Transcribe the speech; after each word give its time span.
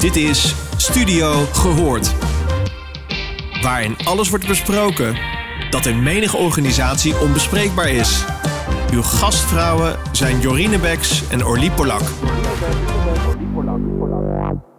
Dit 0.00 0.16
is 0.16 0.54
Studio 0.76 1.32
Gehoord. 1.32 2.14
Waarin 3.62 3.96
alles 4.04 4.28
wordt 4.28 4.46
besproken 4.46 5.16
dat 5.70 5.86
in 5.86 6.02
menige 6.02 6.36
organisatie 6.36 7.20
onbespreekbaar 7.20 7.88
is. 7.88 8.24
Uw 8.92 9.02
gastvrouwen 9.02 9.98
zijn 10.12 10.40
Jorine 10.40 10.78
Beks 10.78 11.28
en 11.28 11.44
Orlie 11.44 11.70
Polak. 11.70 12.02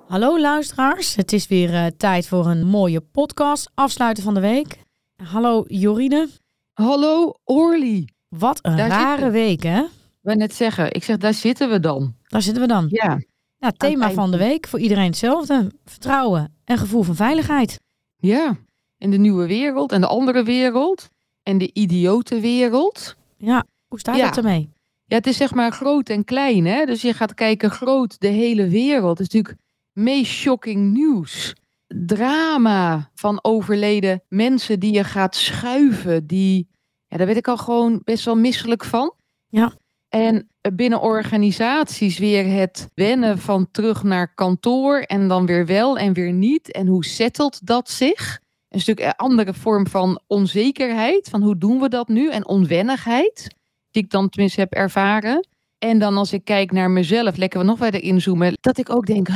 Hallo 0.07 0.39
luisteraars, 0.39 1.15
het 1.15 1.33
is 1.33 1.47
weer 1.47 1.73
uh, 1.73 1.85
tijd 1.97 2.27
voor 2.27 2.45
een 2.45 2.65
mooie 2.65 3.01
podcast, 3.01 3.71
afsluiten 3.73 4.23
van 4.23 4.33
de 4.33 4.39
week. 4.39 4.77
Hallo 5.23 5.63
Jorine. 5.67 6.29
Hallo 6.73 7.33
Orly. 7.43 8.07
Wat 8.29 8.59
een 8.61 8.77
daar 8.77 8.89
rare 8.89 9.29
week 9.29 9.63
hè? 9.63 9.83
We 10.21 10.35
net 10.35 10.55
zeggen, 10.55 10.93
ik 10.93 11.03
zeg 11.03 11.17
daar 11.17 11.33
zitten 11.33 11.69
we 11.69 11.79
dan. 11.79 12.15
Daar 12.27 12.41
zitten 12.41 12.61
we 12.61 12.67
dan. 12.67 12.85
Ja. 12.89 13.19
Nou, 13.61 13.73
thema 13.77 14.11
van 14.11 14.31
de 14.31 14.37
week 14.37 14.67
voor 14.67 14.79
iedereen 14.79 15.05
hetzelfde. 15.05 15.71
Vertrouwen 15.85 16.55
en 16.65 16.77
gevoel 16.77 17.03
van 17.03 17.15
veiligheid. 17.15 17.79
Ja, 18.17 18.57
in 18.97 19.11
de 19.11 19.17
nieuwe 19.17 19.47
wereld 19.47 19.91
en 19.91 20.01
de 20.01 20.07
andere 20.07 20.43
wereld. 20.43 21.09
En 21.43 21.57
de 21.57 21.69
idiote 21.73 22.39
wereld. 22.39 23.15
Ja, 23.37 23.65
hoe 23.87 23.99
staat 23.99 24.15
ja. 24.17 24.25
het 24.25 24.37
ermee? 24.37 24.69
Ja, 25.05 25.15
het 25.15 25.27
is 25.27 25.37
zeg 25.37 25.53
maar 25.53 25.71
groot 25.71 26.09
en 26.09 26.23
klein. 26.23 26.65
Hè? 26.65 26.85
Dus 26.85 27.01
je 27.01 27.13
gaat 27.13 27.33
kijken 27.33 27.71
groot, 27.71 28.19
de 28.19 28.27
hele 28.27 28.67
wereld. 28.67 29.17
Het 29.17 29.27
is 29.27 29.33
natuurlijk 29.33 29.63
meest 29.91 30.31
shocking 30.31 30.93
nieuws. 30.93 31.55
Drama 31.87 33.09
van 33.13 33.39
overleden 33.43 34.23
mensen 34.27 34.79
die 34.79 34.93
je 34.93 35.03
gaat 35.03 35.35
schuiven. 35.35 36.27
Die, 36.27 36.67
ja, 37.07 37.17
daar 37.17 37.25
werd 37.25 37.37
ik 37.37 37.47
al 37.47 37.57
gewoon 37.57 38.01
best 38.03 38.25
wel 38.25 38.35
misselijk 38.35 38.83
van. 38.83 39.13
Ja. 39.47 39.73
En 40.11 40.49
binnen 40.75 41.01
organisaties 41.01 42.17
weer 42.17 42.45
het 42.45 42.89
wennen 42.93 43.37
van 43.37 43.67
terug 43.71 44.03
naar 44.03 44.33
kantoor 44.33 44.99
en 44.99 45.27
dan 45.27 45.45
weer 45.45 45.65
wel 45.65 45.97
en 45.97 46.13
weer 46.13 46.33
niet. 46.33 46.71
En 46.71 46.87
hoe 46.87 47.05
settelt 47.05 47.65
dat 47.65 47.89
zich? 47.89 48.39
Een 48.69 48.79
stuk 48.79 48.99
een 48.99 49.15
andere 49.15 49.53
vorm 49.53 49.87
van 49.87 50.21
onzekerheid. 50.27 51.29
Van 51.29 51.41
hoe 51.41 51.57
doen 51.57 51.79
we 51.79 51.89
dat 51.89 52.07
nu? 52.07 52.29
En 52.29 52.47
onwennigheid. 52.47 53.55
Die 53.91 54.03
ik 54.03 54.09
dan 54.09 54.29
tenminste 54.29 54.59
heb 54.59 54.73
ervaren. 54.73 55.47
En 55.77 55.99
dan 55.99 56.17
als 56.17 56.33
ik 56.33 56.45
kijk 56.45 56.71
naar 56.71 56.91
mezelf, 56.91 57.37
lekker 57.37 57.59
we 57.59 57.65
nog 57.65 57.77
verder 57.77 58.01
inzoomen. 58.01 58.53
Dat 58.61 58.77
ik 58.77 58.89
ook 58.89 59.05
denk, 59.05 59.27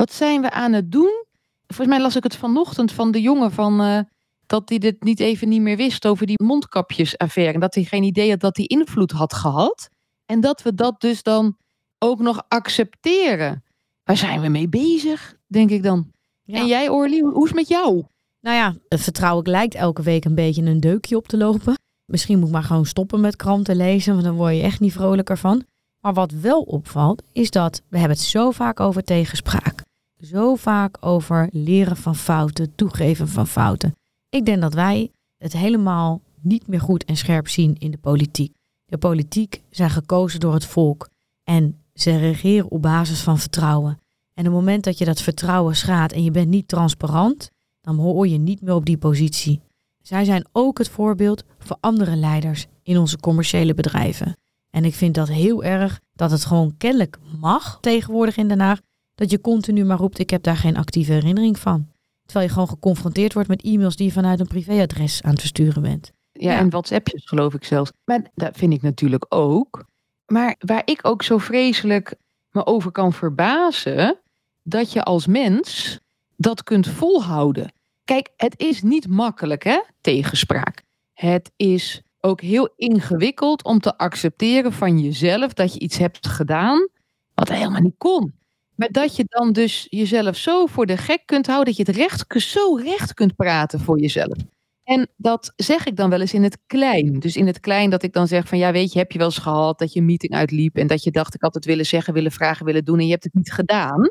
wat 0.00 0.12
zijn 0.12 0.40
we 0.40 0.50
aan 0.50 0.72
het 0.72 0.92
doen? 0.92 1.24
Volgens 1.66 1.88
mij 1.88 2.00
las 2.00 2.16
ik 2.16 2.22
het 2.22 2.36
vanochtend 2.36 2.92
van 2.92 3.10
de 3.10 3.20
jongen 3.20 3.52
van... 3.52 3.80
Uh, 3.80 3.98
dat 4.46 4.68
hij 4.68 4.78
dit 4.78 5.02
niet 5.02 5.20
even 5.20 5.48
niet 5.48 5.60
meer 5.60 5.76
wist 5.76 6.06
over 6.06 6.26
die 6.26 6.42
mondkapjesaffaire. 6.42 7.54
En 7.54 7.60
dat 7.60 7.74
hij 7.74 7.84
geen 7.84 8.02
idee 8.02 8.30
had 8.30 8.40
dat 8.40 8.56
hij 8.56 8.66
invloed 8.66 9.10
had 9.10 9.34
gehad. 9.34 9.88
En 10.26 10.40
dat 10.40 10.62
we 10.62 10.74
dat 10.74 11.00
dus 11.00 11.22
dan 11.22 11.56
ook 11.98 12.18
nog 12.18 12.44
accepteren. 12.48 13.64
Waar 14.04 14.16
zijn 14.16 14.40
we 14.40 14.48
mee 14.48 14.68
bezig, 14.68 15.36
denk 15.46 15.70
ik 15.70 15.82
dan. 15.82 16.10
En 16.46 16.66
jij, 16.66 16.88
Orly, 16.88 17.20
hoe 17.20 17.42
is 17.42 17.48
het 17.48 17.54
met 17.54 17.68
jou? 17.68 18.04
Nou 18.40 18.56
ja, 18.56 18.74
het 18.88 19.00
vertrouwen 19.00 19.50
lijkt 19.50 19.74
elke 19.74 20.02
week 20.02 20.24
een 20.24 20.34
beetje 20.34 20.62
een 20.62 20.80
deukje 20.80 21.16
op 21.16 21.28
te 21.28 21.36
lopen. 21.36 21.74
Misschien 22.04 22.38
moet 22.38 22.46
ik 22.46 22.52
maar 22.52 22.62
gewoon 22.62 22.86
stoppen 22.86 23.20
met 23.20 23.36
kranten 23.36 23.76
lezen, 23.76 24.12
want 24.12 24.24
dan 24.24 24.34
word 24.34 24.54
je 24.54 24.62
echt 24.62 24.80
niet 24.80 24.92
vrolijker 24.92 25.38
van. 25.38 25.64
Maar 26.00 26.12
wat 26.12 26.32
wel 26.32 26.62
opvalt, 26.62 27.22
is 27.32 27.50
dat 27.50 27.82
we 27.88 27.98
hebben 27.98 28.16
het 28.16 28.26
zo 28.26 28.50
vaak 28.50 28.80
over 28.80 29.04
tegenspraak. 29.04 29.82
Zo 30.20 30.54
vaak 30.54 30.96
over 31.00 31.48
leren 31.52 31.96
van 31.96 32.16
fouten, 32.16 32.74
toegeven 32.74 33.28
van 33.28 33.46
fouten. 33.46 33.94
Ik 34.28 34.44
denk 34.44 34.60
dat 34.60 34.74
wij 34.74 35.10
het 35.36 35.52
helemaal 35.52 36.20
niet 36.40 36.66
meer 36.66 36.80
goed 36.80 37.04
en 37.04 37.16
scherp 37.16 37.48
zien 37.48 37.76
in 37.78 37.90
de 37.90 37.98
politiek. 37.98 38.54
De 38.86 38.98
politiek 38.98 39.62
zijn 39.70 39.90
gekozen 39.90 40.40
door 40.40 40.54
het 40.54 40.64
volk 40.64 41.08
en 41.42 41.80
ze 41.94 42.16
regeren 42.16 42.70
op 42.70 42.82
basis 42.82 43.20
van 43.20 43.38
vertrouwen. 43.38 43.98
En 44.34 44.46
op 44.46 44.52
het 44.52 44.52
moment 44.52 44.84
dat 44.84 44.98
je 44.98 45.04
dat 45.04 45.20
vertrouwen 45.20 45.76
schaadt 45.76 46.12
en 46.12 46.24
je 46.24 46.30
bent 46.30 46.48
niet 46.48 46.68
transparant, 46.68 47.50
dan 47.80 47.96
hoor 47.96 48.28
je 48.28 48.38
niet 48.38 48.60
meer 48.60 48.74
op 48.74 48.86
die 48.86 48.98
positie. 48.98 49.60
Zij 50.02 50.24
zijn 50.24 50.46
ook 50.52 50.78
het 50.78 50.88
voorbeeld 50.88 51.44
voor 51.58 51.76
andere 51.80 52.16
leiders 52.16 52.66
in 52.82 52.98
onze 52.98 53.16
commerciële 53.18 53.74
bedrijven. 53.74 54.36
En 54.70 54.84
ik 54.84 54.94
vind 54.94 55.14
dat 55.14 55.28
heel 55.28 55.64
erg 55.64 56.00
dat 56.12 56.30
het 56.30 56.44
gewoon 56.44 56.76
kennelijk 56.76 57.18
mag 57.38 57.78
tegenwoordig 57.80 58.36
in 58.36 58.48
Den 58.48 58.60
Haag, 58.60 58.80
dat 59.14 59.30
je 59.30 59.40
continu 59.40 59.84
maar 59.84 59.98
roept: 59.98 60.18
ik 60.18 60.30
heb 60.30 60.42
daar 60.42 60.56
geen 60.56 60.76
actieve 60.76 61.12
herinnering 61.12 61.58
van. 61.58 61.88
Terwijl 62.26 62.46
je 62.46 62.52
gewoon 62.52 62.68
geconfronteerd 62.68 63.32
wordt 63.32 63.48
met 63.48 63.62
e-mails 63.62 63.96
die 63.96 64.06
je 64.06 64.12
vanuit 64.12 64.40
een 64.40 64.46
privéadres 64.46 65.22
aan 65.22 65.30
het 65.30 65.40
versturen 65.40 65.82
bent. 65.82 66.12
Ja, 66.32 66.58
en 66.58 66.70
WhatsAppjes 66.70 67.24
geloof 67.24 67.54
ik 67.54 67.64
zelfs. 67.64 67.92
Maar 68.04 68.30
dat 68.34 68.56
vind 68.56 68.72
ik 68.72 68.82
natuurlijk 68.82 69.26
ook. 69.28 69.84
Maar 70.26 70.56
waar 70.58 70.82
ik 70.84 70.98
ook 71.02 71.22
zo 71.22 71.38
vreselijk 71.38 72.14
me 72.50 72.66
over 72.66 72.90
kan 72.90 73.12
verbazen, 73.12 74.18
dat 74.62 74.92
je 74.92 75.02
als 75.02 75.26
mens 75.26 75.98
dat 76.36 76.62
kunt 76.62 76.88
volhouden. 76.88 77.72
Kijk, 78.04 78.30
het 78.36 78.54
is 78.60 78.82
niet 78.82 79.08
makkelijk, 79.08 79.64
hè, 79.64 79.80
tegenspraak. 80.00 80.82
Het 81.12 81.52
is 81.56 82.02
ook 82.20 82.40
heel 82.40 82.72
ingewikkeld 82.76 83.64
om 83.64 83.80
te 83.80 83.98
accepteren 83.98 84.72
van 84.72 84.98
jezelf 84.98 85.52
dat 85.52 85.72
je 85.74 85.80
iets 85.80 85.98
hebt 85.98 86.26
gedaan 86.26 86.88
wat 87.34 87.48
helemaal 87.48 87.80
niet 87.80 87.98
kon. 87.98 88.34
Maar 88.76 88.88
dat 88.90 89.16
je 89.16 89.24
dan 89.28 89.52
dus 89.52 89.86
jezelf 89.90 90.36
zo 90.36 90.66
voor 90.66 90.86
de 90.86 90.96
gek 90.96 91.22
kunt 91.24 91.46
houden, 91.46 91.74
dat 91.74 91.76
je 91.76 91.92
het 91.92 92.00
recht, 92.00 92.42
zo 92.42 92.74
recht 92.76 93.14
kunt 93.14 93.36
praten 93.36 93.80
voor 93.80 94.00
jezelf. 94.00 94.36
En 94.84 95.08
dat 95.16 95.52
zeg 95.56 95.86
ik 95.86 95.96
dan 95.96 96.10
wel 96.10 96.20
eens 96.20 96.34
in 96.34 96.42
het 96.42 96.58
klein. 96.66 97.18
Dus 97.18 97.36
in 97.36 97.46
het 97.46 97.60
klein 97.60 97.90
dat 97.90 98.02
ik 98.02 98.12
dan 98.12 98.28
zeg 98.28 98.48
van 98.48 98.58
ja, 98.58 98.72
weet 98.72 98.92
je, 98.92 98.98
heb 98.98 99.12
je 99.12 99.18
wel 99.18 99.26
eens 99.26 99.38
gehad 99.38 99.78
dat 99.78 99.92
je 99.92 99.98
een 100.00 100.06
meeting 100.06 100.32
uitliep 100.32 100.76
en 100.76 100.86
dat 100.86 101.02
je 101.02 101.10
dacht 101.10 101.34
ik 101.34 101.42
had 101.42 101.54
het 101.54 101.64
willen 101.64 101.86
zeggen, 101.86 102.14
willen 102.14 102.32
vragen, 102.32 102.66
willen 102.66 102.84
doen 102.84 102.98
en 102.98 103.04
je 103.04 103.10
hebt 103.10 103.24
het 103.24 103.34
niet 103.34 103.52
gedaan. 103.52 104.02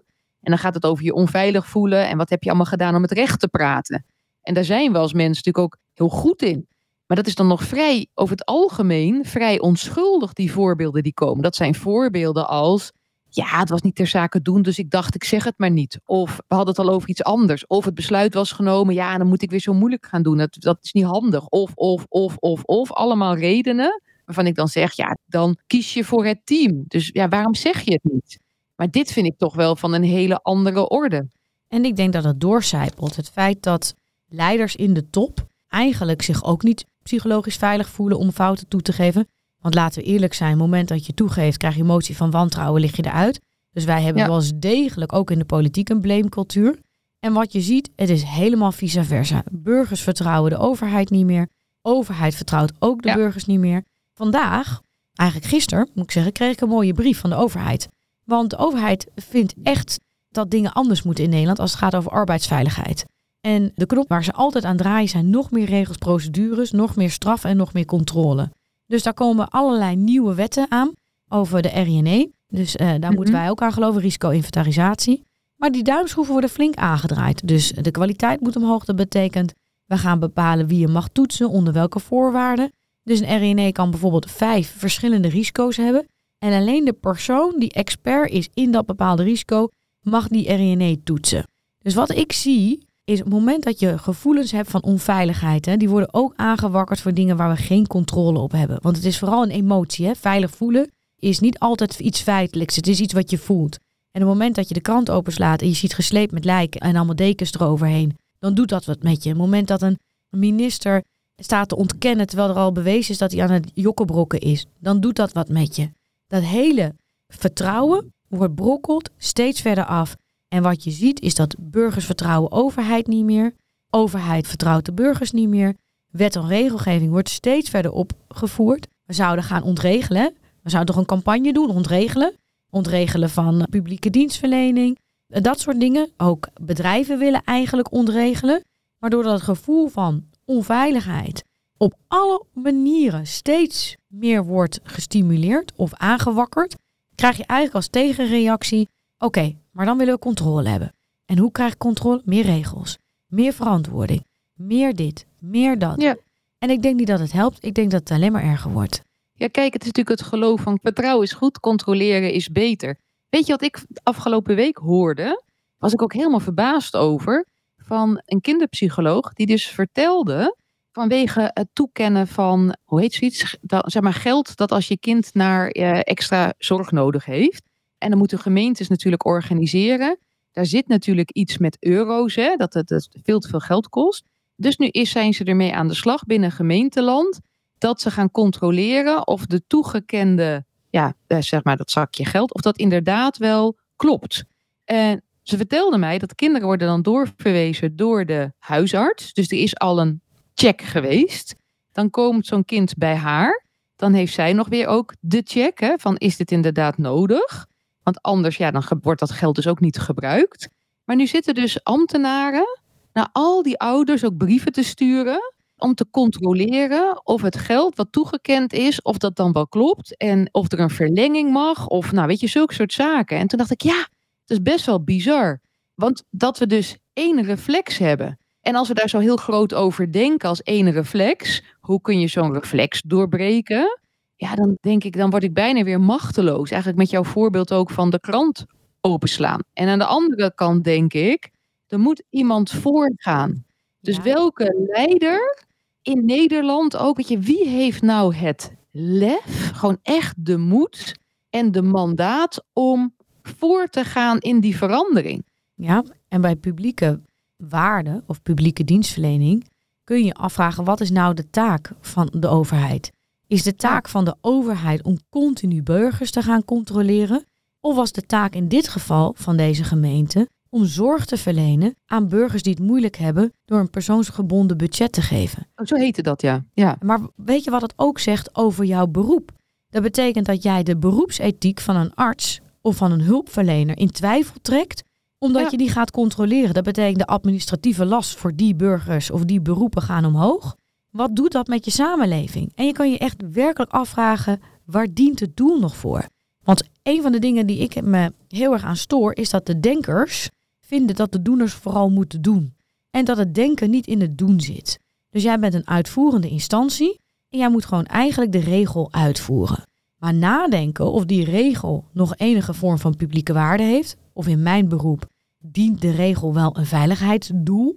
En 0.41 0.51
dan 0.51 0.57
gaat 0.57 0.73
het 0.73 0.85
over 0.85 1.03
je 1.03 1.13
onveilig 1.13 1.67
voelen 1.67 2.07
en 2.07 2.17
wat 2.17 2.29
heb 2.29 2.43
je 2.43 2.49
allemaal 2.49 2.67
gedaan 2.67 2.95
om 2.95 3.01
het 3.01 3.11
recht 3.11 3.39
te 3.39 3.47
praten. 3.47 4.05
En 4.41 4.53
daar 4.53 4.63
zijn 4.63 4.91
we 4.91 4.97
als 4.97 5.13
mensen 5.13 5.43
natuurlijk 5.45 5.65
ook 5.65 5.77
heel 5.93 6.09
goed 6.09 6.41
in. 6.41 6.67
Maar 7.05 7.17
dat 7.17 7.27
is 7.27 7.35
dan 7.35 7.47
nog 7.47 7.63
vrij, 7.63 8.07
over 8.13 8.35
het 8.35 8.45
algemeen, 8.45 9.25
vrij 9.25 9.59
onschuldig, 9.59 10.33
die 10.33 10.51
voorbeelden 10.51 11.03
die 11.03 11.13
komen. 11.13 11.43
Dat 11.43 11.55
zijn 11.55 11.75
voorbeelden 11.75 12.47
als 12.47 12.91
ja, 13.35 13.59
het 13.59 13.69
was 13.69 13.81
niet 13.81 13.95
ter 13.95 14.07
zake 14.07 14.41
doen, 14.41 14.61
dus 14.61 14.79
ik 14.79 14.89
dacht, 14.89 15.15
ik 15.15 15.23
zeg 15.23 15.43
het 15.43 15.53
maar 15.57 15.71
niet. 15.71 15.99
Of 16.05 16.35
we 16.35 16.55
hadden 16.55 16.75
het 16.75 16.85
al 16.85 16.93
over 16.93 17.09
iets 17.09 17.23
anders. 17.23 17.67
Of 17.67 17.85
het 17.85 17.93
besluit 17.93 18.33
was 18.33 18.51
genomen, 18.51 18.93
ja, 18.93 19.17
dan 19.17 19.27
moet 19.27 19.41
ik 19.41 19.49
weer 19.49 19.59
zo 19.59 19.73
moeilijk 19.73 20.05
gaan 20.05 20.23
doen. 20.23 20.37
Dat, 20.37 20.55
dat 20.59 20.77
is 20.81 20.91
niet 20.91 21.03
handig. 21.03 21.47
Of, 21.47 21.71
of, 21.73 22.05
of, 22.09 22.35
of, 22.37 22.63
of. 22.63 22.91
Allemaal 22.91 23.35
redenen 23.35 24.01
waarvan 24.25 24.47
ik 24.47 24.55
dan 24.55 24.67
zeg, 24.67 24.93
ja, 24.93 25.17
dan 25.25 25.57
kies 25.67 25.93
je 25.93 26.03
voor 26.03 26.25
het 26.25 26.39
team. 26.43 26.83
Dus 26.87 27.09
ja, 27.13 27.27
waarom 27.27 27.55
zeg 27.55 27.81
je 27.81 27.91
het 27.91 28.13
niet? 28.13 28.39
Maar 28.75 28.91
dit 28.91 29.11
vind 29.11 29.25
ik 29.25 29.37
toch 29.37 29.55
wel 29.55 29.75
van 29.75 29.93
een 29.93 30.03
hele 30.03 30.41
andere 30.41 30.89
orde. 30.89 31.27
En 31.67 31.85
ik 31.85 31.95
denk 31.95 32.13
dat 32.13 32.23
het 32.23 32.39
doorcijpelt. 32.39 33.15
Het 33.15 33.29
feit 33.29 33.63
dat 33.63 33.95
leiders 34.25 34.75
in 34.75 34.93
de 34.93 35.09
top 35.09 35.47
eigenlijk 35.67 36.21
zich 36.21 36.43
ook 36.43 36.63
niet 36.63 36.85
psychologisch 37.03 37.55
veilig 37.55 37.89
voelen 37.89 38.17
om 38.17 38.31
fouten 38.31 38.67
toe 38.67 38.81
te 38.81 38.93
geven. 38.93 39.27
Want 39.65 39.77
laten 39.77 40.01
we 40.01 40.07
eerlijk 40.07 40.33
zijn, 40.33 40.49
het 40.49 40.59
moment 40.59 40.87
dat 40.87 41.05
je 41.05 41.13
toegeeft, 41.13 41.57
krijg 41.57 41.75
je 41.75 41.81
emotie 41.81 42.15
van 42.15 42.31
wantrouwen, 42.31 42.81
lig 42.81 42.95
je 42.95 43.05
eruit. 43.05 43.41
Dus 43.71 43.83
wij 43.83 44.01
hebben 44.01 44.21
ja. 44.21 44.27
wel 44.27 44.37
eens 44.37 44.51
degelijk 44.55 45.13
ook 45.13 45.31
in 45.31 45.39
de 45.39 45.45
politiek 45.45 45.89
een 45.89 46.01
blamecultuur. 46.01 46.79
En 47.19 47.33
wat 47.33 47.51
je 47.51 47.61
ziet, 47.61 47.89
het 47.95 48.09
is 48.09 48.23
helemaal 48.23 48.71
vice 48.71 49.03
versa. 49.03 49.43
Burgers 49.51 50.01
vertrouwen 50.01 50.51
de 50.51 50.57
overheid 50.57 51.09
niet 51.09 51.25
meer. 51.25 51.49
Overheid 51.81 52.35
vertrouwt 52.35 52.73
ook 52.79 53.01
de 53.01 53.13
burgers 53.13 53.45
niet 53.45 53.59
meer. 53.59 53.83
Vandaag, 54.13 54.81
eigenlijk 55.13 55.49
gisteren, 55.49 55.89
moet 55.93 56.03
ik 56.03 56.11
zeggen, 56.11 56.31
kreeg 56.31 56.51
ik 56.51 56.61
een 56.61 56.69
mooie 56.69 56.93
brief 56.93 57.19
van 57.19 57.29
de 57.29 57.35
overheid. 57.35 57.87
Want 58.23 58.49
de 58.49 58.57
overheid 58.57 59.07
vindt 59.15 59.53
echt 59.63 59.99
dat 60.29 60.51
dingen 60.51 60.73
anders 60.73 61.03
moeten 61.03 61.23
in 61.23 61.29
Nederland 61.29 61.59
als 61.59 61.71
het 61.71 61.79
gaat 61.79 61.95
over 61.95 62.11
arbeidsveiligheid. 62.11 63.05
En 63.41 63.71
de 63.75 63.85
knop 63.85 64.07
waar 64.07 64.23
ze 64.23 64.33
altijd 64.33 64.63
aan 64.63 64.77
draaien 64.77 65.09
zijn 65.09 65.29
nog 65.29 65.51
meer 65.51 65.65
regels, 65.65 65.97
procedures, 65.97 66.71
nog 66.71 66.95
meer 66.95 67.11
straf 67.11 67.43
en 67.43 67.57
nog 67.57 67.73
meer 67.73 67.85
controle. 67.85 68.49
Dus 68.85 69.03
daar 69.03 69.13
komen 69.13 69.49
allerlei 69.49 69.95
nieuwe 69.95 70.33
wetten 70.33 70.71
aan 70.71 70.91
over 71.29 71.61
de 71.61 71.69
RINE. 71.69 72.31
Dus 72.47 72.75
uh, 72.75 72.87
daar 72.87 72.97
mm-hmm. 72.97 73.15
moeten 73.15 73.33
wij 73.33 73.49
ook 73.49 73.61
aan 73.61 73.73
geloven, 73.73 74.01
risico-inventarisatie. 74.01 75.23
Maar 75.55 75.71
die 75.71 75.83
duimschroeven 75.83 76.31
worden 76.31 76.49
flink 76.49 76.75
aangedraaid. 76.75 77.47
Dus 77.47 77.71
de 77.71 77.91
kwaliteit 77.91 78.39
moet 78.39 78.55
omhoog. 78.55 78.85
Dat 78.85 78.95
betekent, 78.95 79.53
we 79.85 79.97
gaan 79.97 80.19
bepalen 80.19 80.67
wie 80.67 80.79
je 80.79 80.87
mag 80.87 81.07
toetsen, 81.07 81.49
onder 81.49 81.73
welke 81.73 81.99
voorwaarden. 81.99 82.71
Dus 83.03 83.19
een 83.19 83.37
RINE 83.37 83.71
kan 83.71 83.89
bijvoorbeeld 83.89 84.31
vijf 84.31 84.73
verschillende 84.77 85.27
risico's 85.27 85.77
hebben. 85.77 86.05
En 86.37 86.53
alleen 86.53 86.85
de 86.85 86.93
persoon 86.93 87.53
die 87.57 87.71
expert 87.71 88.31
is 88.31 88.49
in 88.53 88.71
dat 88.71 88.85
bepaalde 88.85 89.23
risico, 89.23 89.67
mag 90.01 90.27
die 90.27 90.55
RINE 90.55 91.03
toetsen. 91.03 91.47
Dus 91.77 91.93
wat 91.93 92.11
ik 92.11 92.31
zie, 92.31 92.87
is 93.05 93.19
het 93.19 93.29
moment 93.29 93.63
dat 93.63 93.79
je 93.79 93.97
gevoelens 93.97 94.51
hebt 94.51 94.69
van 94.69 94.83
onveiligheid, 94.83 95.65
hè, 95.65 95.77
die 95.77 95.89
worden 95.89 96.13
ook 96.13 96.33
aangewakkerd 96.35 97.01
voor 97.01 97.13
dingen 97.13 97.37
waar 97.37 97.49
we 97.49 97.61
geen 97.61 97.87
controle 97.87 98.39
op 98.39 98.51
hebben. 98.51 98.77
Want 98.81 98.95
het 98.95 99.05
is 99.05 99.19
vooral 99.19 99.43
een 99.43 99.49
emotie. 99.51 100.05
Hè. 100.05 100.15
Veilig 100.15 100.51
voelen 100.51 100.91
is 101.19 101.39
niet 101.39 101.59
altijd 101.59 101.99
iets 101.99 102.21
feitelijks. 102.21 102.75
Het 102.75 102.87
is 102.87 102.99
iets 102.99 103.13
wat 103.13 103.29
je 103.29 103.37
voelt. 103.37 103.77
En 104.11 104.21
het 104.21 104.29
moment 104.29 104.55
dat 104.55 104.67
je 104.67 104.73
de 104.73 104.81
krant 104.81 105.09
openslaat 105.09 105.61
en 105.61 105.67
je 105.67 105.73
ziet 105.73 105.93
gesleept 105.93 106.31
met 106.31 106.45
lijken 106.45 106.81
en 106.81 106.95
allemaal 106.95 107.15
dekens 107.15 107.53
eroverheen, 107.53 108.17
dan 108.39 108.53
doet 108.53 108.69
dat 108.69 108.85
wat 108.85 109.03
met 109.03 109.23
je. 109.23 109.29
Het 109.29 109.37
moment 109.37 109.67
dat 109.67 109.81
een 109.81 109.99
minister 110.29 111.03
staat 111.35 111.69
te 111.69 111.75
ontkennen 111.75 112.27
terwijl 112.27 112.49
er 112.49 112.55
al 112.55 112.71
bewezen 112.71 113.11
is 113.11 113.17
dat 113.17 113.31
hij 113.31 113.43
aan 113.43 113.51
het 113.51 113.71
jokkenbrokken 113.73 114.39
is, 114.39 114.65
dan 114.79 114.99
doet 114.99 115.15
dat 115.15 115.33
wat 115.33 115.49
met 115.49 115.75
je. 115.75 115.89
Dat 116.27 116.43
hele 116.43 116.93
vertrouwen 117.27 118.13
wordt 118.27 118.55
brokkeld 118.55 119.09
steeds 119.17 119.61
verder 119.61 119.85
af. 119.85 120.15
En 120.47 120.63
wat 120.63 120.83
je 120.83 120.91
ziet 120.91 121.21
is 121.21 121.35
dat 121.35 121.55
burgers 121.59 122.05
vertrouwen 122.05 122.51
overheid 122.51 123.07
niet 123.07 123.25
meer. 123.25 123.53
Overheid 123.89 124.47
vertrouwt 124.47 124.85
de 124.85 124.93
burgers 124.93 125.31
niet 125.31 125.49
meer. 125.49 125.75
Wet 126.11 126.35
en 126.35 126.47
regelgeving 126.47 127.11
wordt 127.11 127.29
steeds 127.29 127.69
verder 127.69 127.91
opgevoerd. 127.91 128.87
We 129.05 129.13
zouden 129.13 129.43
gaan 129.43 129.63
ontregelen. 129.63 130.35
We 130.63 130.69
zouden 130.69 130.93
toch 130.93 131.03
een 131.03 131.09
campagne 131.09 131.53
doen, 131.53 131.69
ontregelen. 131.69 132.33
Ontregelen 132.69 133.29
van 133.29 133.67
publieke 133.69 134.09
dienstverlening. 134.09 134.97
Dat 135.27 135.59
soort 135.59 135.79
dingen. 135.79 136.09
Ook 136.17 136.47
bedrijven 136.61 137.19
willen 137.19 137.43
eigenlijk 137.43 137.91
ontregelen. 137.91 138.63
Maar 138.99 139.09
doordat 139.09 139.33
het 139.33 139.41
gevoel 139.41 139.87
van 139.87 140.23
onveiligheid 140.45 141.43
op 141.77 141.93
alle 142.07 142.45
manieren 142.53 143.27
steeds 143.27 143.97
meer 144.07 144.45
wordt 144.45 144.79
gestimuleerd 144.83 145.71
of 145.75 145.93
aangewakkerd, 145.93 146.75
krijg 147.15 147.37
je 147.37 147.45
eigenlijk 147.45 147.75
als 147.75 147.87
tegenreactie: 147.87 148.89
oké, 149.17 149.55
maar 149.75 149.85
dan 149.85 149.97
willen 149.97 150.13
we 150.13 150.19
controle 150.19 150.69
hebben. 150.69 150.93
En 151.25 151.37
hoe 151.37 151.51
krijg 151.51 151.73
ik 151.73 151.77
controle? 151.77 152.21
Meer 152.25 152.43
regels, 152.43 152.97
meer 153.25 153.53
verantwoording, 153.53 154.25
meer 154.53 154.95
dit, 154.95 155.25
meer 155.39 155.79
dat. 155.79 156.01
Ja. 156.01 156.15
En 156.57 156.69
ik 156.69 156.81
denk 156.81 156.95
niet 156.95 157.07
dat 157.07 157.19
het 157.19 157.31
helpt. 157.31 157.65
Ik 157.65 157.73
denk 157.73 157.91
dat 157.91 157.99
het 157.99 158.11
alleen 158.11 158.31
maar 158.31 158.43
erger 158.43 158.71
wordt. 158.71 159.01
Ja, 159.33 159.47
kijk, 159.47 159.73
het 159.73 159.81
is 159.81 159.87
natuurlijk 159.87 160.19
het 160.19 160.27
geloof 160.27 160.61
van 160.61 160.79
vertrouwen 160.81 161.23
is 161.23 161.33
goed, 161.33 161.59
controleren 161.59 162.31
is 162.31 162.49
beter. 162.49 162.97
Weet 163.29 163.45
je 163.45 163.51
wat 163.51 163.61
ik 163.61 163.85
afgelopen 164.03 164.55
week 164.55 164.77
hoorde? 164.77 165.43
Was 165.77 165.93
ik 165.93 166.01
ook 166.01 166.13
helemaal 166.13 166.39
verbaasd 166.39 166.95
over. 166.95 167.45
Van 167.77 168.21
een 168.25 168.41
kinderpsycholoog 168.41 169.33
die 169.33 169.45
dus 169.45 169.67
vertelde 169.67 170.55
vanwege 170.91 171.51
het 171.53 171.67
toekennen 171.73 172.27
van, 172.27 172.75
hoe 172.83 173.01
heet 173.01 173.13
zoiets, 173.13 173.57
dat, 173.61 173.91
zeg 173.91 174.01
maar 174.01 174.13
geld 174.13 174.55
dat 174.55 174.71
als 174.71 174.87
je 174.87 174.97
kind 174.97 175.33
naar 175.33 175.67
eh, 175.67 175.99
extra 176.03 176.53
zorg 176.57 176.91
nodig 176.91 177.25
heeft. 177.25 177.63
En 177.97 178.09
dan 178.09 178.17
moeten 178.17 178.39
gemeentes 178.39 178.87
natuurlijk 178.87 179.25
organiseren. 179.25 180.19
Daar 180.51 180.65
zit 180.65 180.87
natuurlijk 180.87 181.31
iets 181.31 181.57
met 181.57 181.77
euro's, 181.79 182.35
hè, 182.35 182.55
dat 182.55 182.73
het, 182.73 183.09
veel 183.23 183.39
te 183.39 183.47
veel 183.47 183.59
geld 183.59 183.89
kost. 183.89 184.25
Dus 184.55 184.77
nu 184.77 184.87
is, 184.87 185.09
zijn 185.09 185.33
ze 185.33 185.43
ermee 185.43 185.73
aan 185.73 185.87
de 185.87 185.93
slag 185.93 186.23
binnen 186.23 186.51
gemeenteland 186.51 187.39
dat 187.77 188.01
ze 188.01 188.11
gaan 188.11 188.31
controleren 188.31 189.27
of 189.27 189.45
de 189.45 189.63
toegekende, 189.67 190.65
ja, 190.89 191.13
eh, 191.27 191.41
zeg 191.41 191.63
maar 191.63 191.77
dat 191.77 191.91
zakje 191.91 192.25
geld, 192.25 192.53
of 192.53 192.61
dat 192.61 192.77
inderdaad 192.77 193.37
wel 193.37 193.77
klopt. 193.95 194.43
En 194.83 195.23
ze 195.41 195.57
vertelde 195.57 195.97
mij 195.97 196.17
dat 196.17 196.35
kinderen 196.35 196.67
worden 196.67 196.87
dan 196.87 197.01
doorverwezen 197.01 197.95
door 197.95 198.25
de 198.25 198.51
huisarts. 198.57 199.33
Dus 199.33 199.51
er 199.51 199.57
is 199.57 199.77
al 199.77 199.99
een 199.99 200.21
check 200.53 200.81
geweest. 200.81 201.55
Dan 201.91 202.09
komt 202.09 202.45
zo'n 202.45 202.65
kind 202.65 202.93
bij 202.97 203.15
haar. 203.15 203.65
Dan 203.95 204.13
heeft 204.13 204.33
zij 204.33 204.53
nog 204.53 204.67
weer 204.67 204.87
ook 204.87 205.13
de 205.19 205.41
check 205.43 205.79
hè, 205.79 205.93
van 205.97 206.17
is 206.17 206.37
dit 206.37 206.51
inderdaad 206.51 206.97
nodig? 206.97 207.67
Want 208.05 208.21
anders 208.21 208.57
ja, 208.57 208.71
dan 208.71 208.83
wordt 209.01 209.19
dat 209.19 209.31
geld 209.31 209.55
dus 209.55 209.67
ook 209.67 209.79
niet 209.79 209.99
gebruikt. 209.99 210.69
Maar 211.03 211.15
nu 211.15 211.27
zitten 211.27 211.53
dus 211.53 211.83
ambtenaren 211.83 212.79
naar 213.13 213.29
al 213.31 213.63
die 213.63 213.79
ouders 213.79 214.23
ook 214.23 214.37
brieven 214.37 214.71
te 214.71 214.83
sturen 214.83 215.53
om 215.77 215.93
te 215.95 216.09
controleren 216.09 217.25
of 217.25 217.41
het 217.41 217.57
geld 217.57 217.95
wat 217.95 218.11
toegekend 218.11 218.73
is, 218.73 219.01
of 219.01 219.17
dat 219.17 219.35
dan 219.35 219.51
wel 219.51 219.67
klopt 219.67 220.17
en 220.17 220.49
of 220.51 220.71
er 220.71 220.79
een 220.79 220.89
verlenging 220.89 221.51
mag 221.51 221.87
of 221.87 222.11
nou 222.11 222.27
weet 222.27 222.39
je, 222.39 222.47
zulke 222.47 222.73
soort 222.73 222.93
zaken. 222.93 223.37
En 223.37 223.47
toen 223.47 223.57
dacht 223.57 223.71
ik, 223.71 223.81
ja, 223.81 223.99
het 224.41 224.49
is 224.49 224.61
best 224.61 224.85
wel 224.85 225.03
bizar. 225.03 225.61
Want 225.95 226.23
dat 226.29 226.57
we 226.57 226.67
dus 226.67 226.97
één 227.13 227.43
reflex 227.43 227.97
hebben. 227.97 228.37
En 228.61 228.75
als 228.75 228.87
we 228.87 228.93
daar 228.93 229.09
zo 229.09 229.19
heel 229.19 229.35
groot 229.35 229.73
over 229.73 230.11
denken 230.11 230.49
als 230.49 230.61
één 230.61 230.91
reflex, 230.91 231.63
hoe 231.79 232.01
kun 232.01 232.19
je 232.19 232.27
zo'n 232.27 232.53
reflex 232.53 233.01
doorbreken? 233.01 233.99
Ja, 234.35 234.55
dan 234.55 234.77
denk 234.79 235.03
ik, 235.03 235.17
dan 235.17 235.29
word 235.29 235.43
ik 235.43 235.53
bijna 235.53 235.83
weer 235.83 236.01
machteloos. 236.01 236.69
Eigenlijk 236.69 237.01
met 237.01 237.09
jouw 237.09 237.23
voorbeeld 237.23 237.71
ook 237.73 237.89
van 237.89 238.09
de 238.09 238.19
krant 238.19 238.65
openslaan. 239.01 239.59
En 239.73 239.87
aan 239.87 239.99
de 239.99 240.05
andere 240.05 240.53
kant 240.55 240.83
denk 240.83 241.13
ik, 241.13 241.49
er 241.87 241.99
moet 241.99 242.23
iemand 242.29 242.71
voorgaan. 242.71 243.65
Dus 243.99 244.15
Ja. 244.15 244.21
welke 244.23 244.87
leider 244.93 245.63
in 246.01 246.25
Nederland 246.25 246.97
ook, 246.97 247.17
weet 247.17 247.27
je, 247.27 247.39
wie 247.39 247.67
heeft 247.67 248.01
nou 248.01 248.35
het 248.35 248.71
lef, 248.91 249.71
gewoon 249.73 249.97
echt 250.01 250.45
de 250.45 250.57
moed 250.57 251.19
en 251.49 251.71
de 251.71 251.81
mandaat 251.81 252.63
om 252.73 253.15
voor 253.41 253.87
te 253.87 254.03
gaan 254.03 254.37
in 254.39 254.59
die 254.59 254.77
verandering? 254.77 255.43
Ja, 255.73 256.03
en 256.27 256.41
bij 256.41 256.55
publieke 256.55 257.21
waarden 257.55 258.23
of 258.27 258.41
publieke 258.41 258.83
dienstverlening 258.83 259.67
kun 260.03 260.17
je 260.17 260.25
je 260.25 260.33
afvragen 260.33 260.83
wat 260.83 261.01
is 261.01 261.11
nou 261.11 261.33
de 261.33 261.49
taak 261.49 261.91
van 262.01 262.29
de 262.37 262.47
overheid? 262.47 263.11
Is 263.47 263.63
de 263.63 263.75
taak 263.75 264.09
van 264.09 264.25
de 264.25 264.35
overheid 264.41 265.03
om 265.03 265.17
continu 265.29 265.83
burgers 265.83 266.31
te 266.31 266.41
gaan 266.41 266.65
controleren? 266.65 267.45
Of 267.81 267.95
was 267.95 268.11
de 268.11 268.21
taak 268.25 268.53
in 268.53 268.67
dit 268.67 268.87
geval 268.87 269.33
van 269.37 269.57
deze 269.57 269.83
gemeente 269.83 270.49
om 270.69 270.85
zorg 270.85 271.25
te 271.25 271.37
verlenen 271.37 271.95
aan 272.05 272.27
burgers 272.27 272.63
die 272.63 272.73
het 272.73 272.81
moeilijk 272.83 273.15
hebben 273.15 273.53
door 273.65 273.79
een 273.79 273.89
persoonsgebonden 273.89 274.77
budget 274.77 275.11
te 275.11 275.21
geven? 275.21 275.67
Oh, 275.75 275.85
zo 275.85 275.95
heette 275.95 276.21
dat, 276.21 276.41
ja. 276.41 276.65
ja. 276.73 276.97
Maar 276.99 277.19
weet 277.35 277.63
je 277.63 277.69
wat 277.71 277.81
het 277.81 277.93
ook 277.95 278.19
zegt 278.19 278.55
over 278.55 278.85
jouw 278.85 279.07
beroep? 279.07 279.51
Dat 279.89 280.01
betekent 280.03 280.45
dat 280.45 280.63
jij 280.63 280.83
de 280.83 280.97
beroepsethiek 280.97 281.79
van 281.79 281.95
een 281.95 282.13
arts 282.13 282.61
of 282.81 282.95
van 282.95 283.11
een 283.11 283.21
hulpverlener 283.21 283.97
in 283.97 284.11
twijfel 284.11 284.55
trekt, 284.61 285.03
omdat 285.37 285.61
Ja. 285.63 285.67
je 285.71 285.77
die 285.77 285.89
gaat 285.89 286.11
controleren. 286.11 286.73
Dat 286.73 286.83
betekent 286.83 287.19
de 287.19 287.27
administratieve 287.27 288.05
last 288.05 288.37
voor 288.37 288.55
die 288.55 288.75
burgers 288.75 289.31
of 289.31 289.43
die 289.45 289.61
beroepen 289.61 290.01
gaan 290.01 290.25
omhoog. 290.25 290.75
Wat 291.15 291.35
doet 291.35 291.51
dat 291.51 291.67
met 291.67 291.85
je 291.85 291.91
samenleving? 291.91 292.71
En 292.75 292.85
je 292.85 292.91
kan 292.91 293.11
je 293.11 293.17
echt 293.17 293.43
werkelijk 293.51 293.91
afvragen, 293.91 294.61
waar 294.85 295.13
dient 295.13 295.39
het 295.39 295.57
doel 295.57 295.79
nog 295.79 295.95
voor? 295.95 296.25
Want 296.63 296.83
een 297.03 297.21
van 297.21 297.31
de 297.31 297.39
dingen 297.39 297.67
die 297.67 297.77
ik 297.77 298.01
me 298.01 298.33
heel 298.47 298.73
erg 298.73 298.83
aan 298.83 298.95
stoor, 298.95 299.35
is 299.35 299.49
dat 299.49 299.65
de 299.65 299.79
denkers 299.79 300.49
vinden 300.79 301.15
dat 301.15 301.31
de 301.31 301.41
doeners 301.41 301.73
vooral 301.73 302.09
moeten 302.09 302.41
doen. 302.41 302.75
En 303.09 303.25
dat 303.25 303.37
het 303.37 303.55
denken 303.55 303.89
niet 303.89 304.07
in 304.07 304.21
het 304.21 304.37
doen 304.37 304.61
zit. 304.61 304.99
Dus 305.29 305.43
jij 305.43 305.59
bent 305.59 305.73
een 305.73 305.87
uitvoerende 305.87 306.49
instantie 306.49 307.19
en 307.49 307.59
jij 307.59 307.69
moet 307.69 307.85
gewoon 307.85 308.05
eigenlijk 308.05 308.51
de 308.51 308.59
regel 308.59 309.07
uitvoeren. 309.11 309.83
Maar 310.21 310.33
nadenken 310.33 311.11
of 311.11 311.25
die 311.25 311.45
regel 311.45 312.05
nog 312.11 312.35
enige 312.35 312.73
vorm 312.73 312.97
van 312.97 313.15
publieke 313.15 313.53
waarde 313.53 313.83
heeft, 313.83 314.17
of 314.33 314.47
in 314.47 314.63
mijn 314.63 314.87
beroep 314.87 315.25
dient 315.63 316.01
de 316.01 316.11
regel 316.11 316.53
wel 316.53 316.77
een 316.77 316.85
veiligheidsdoel, 316.85 317.95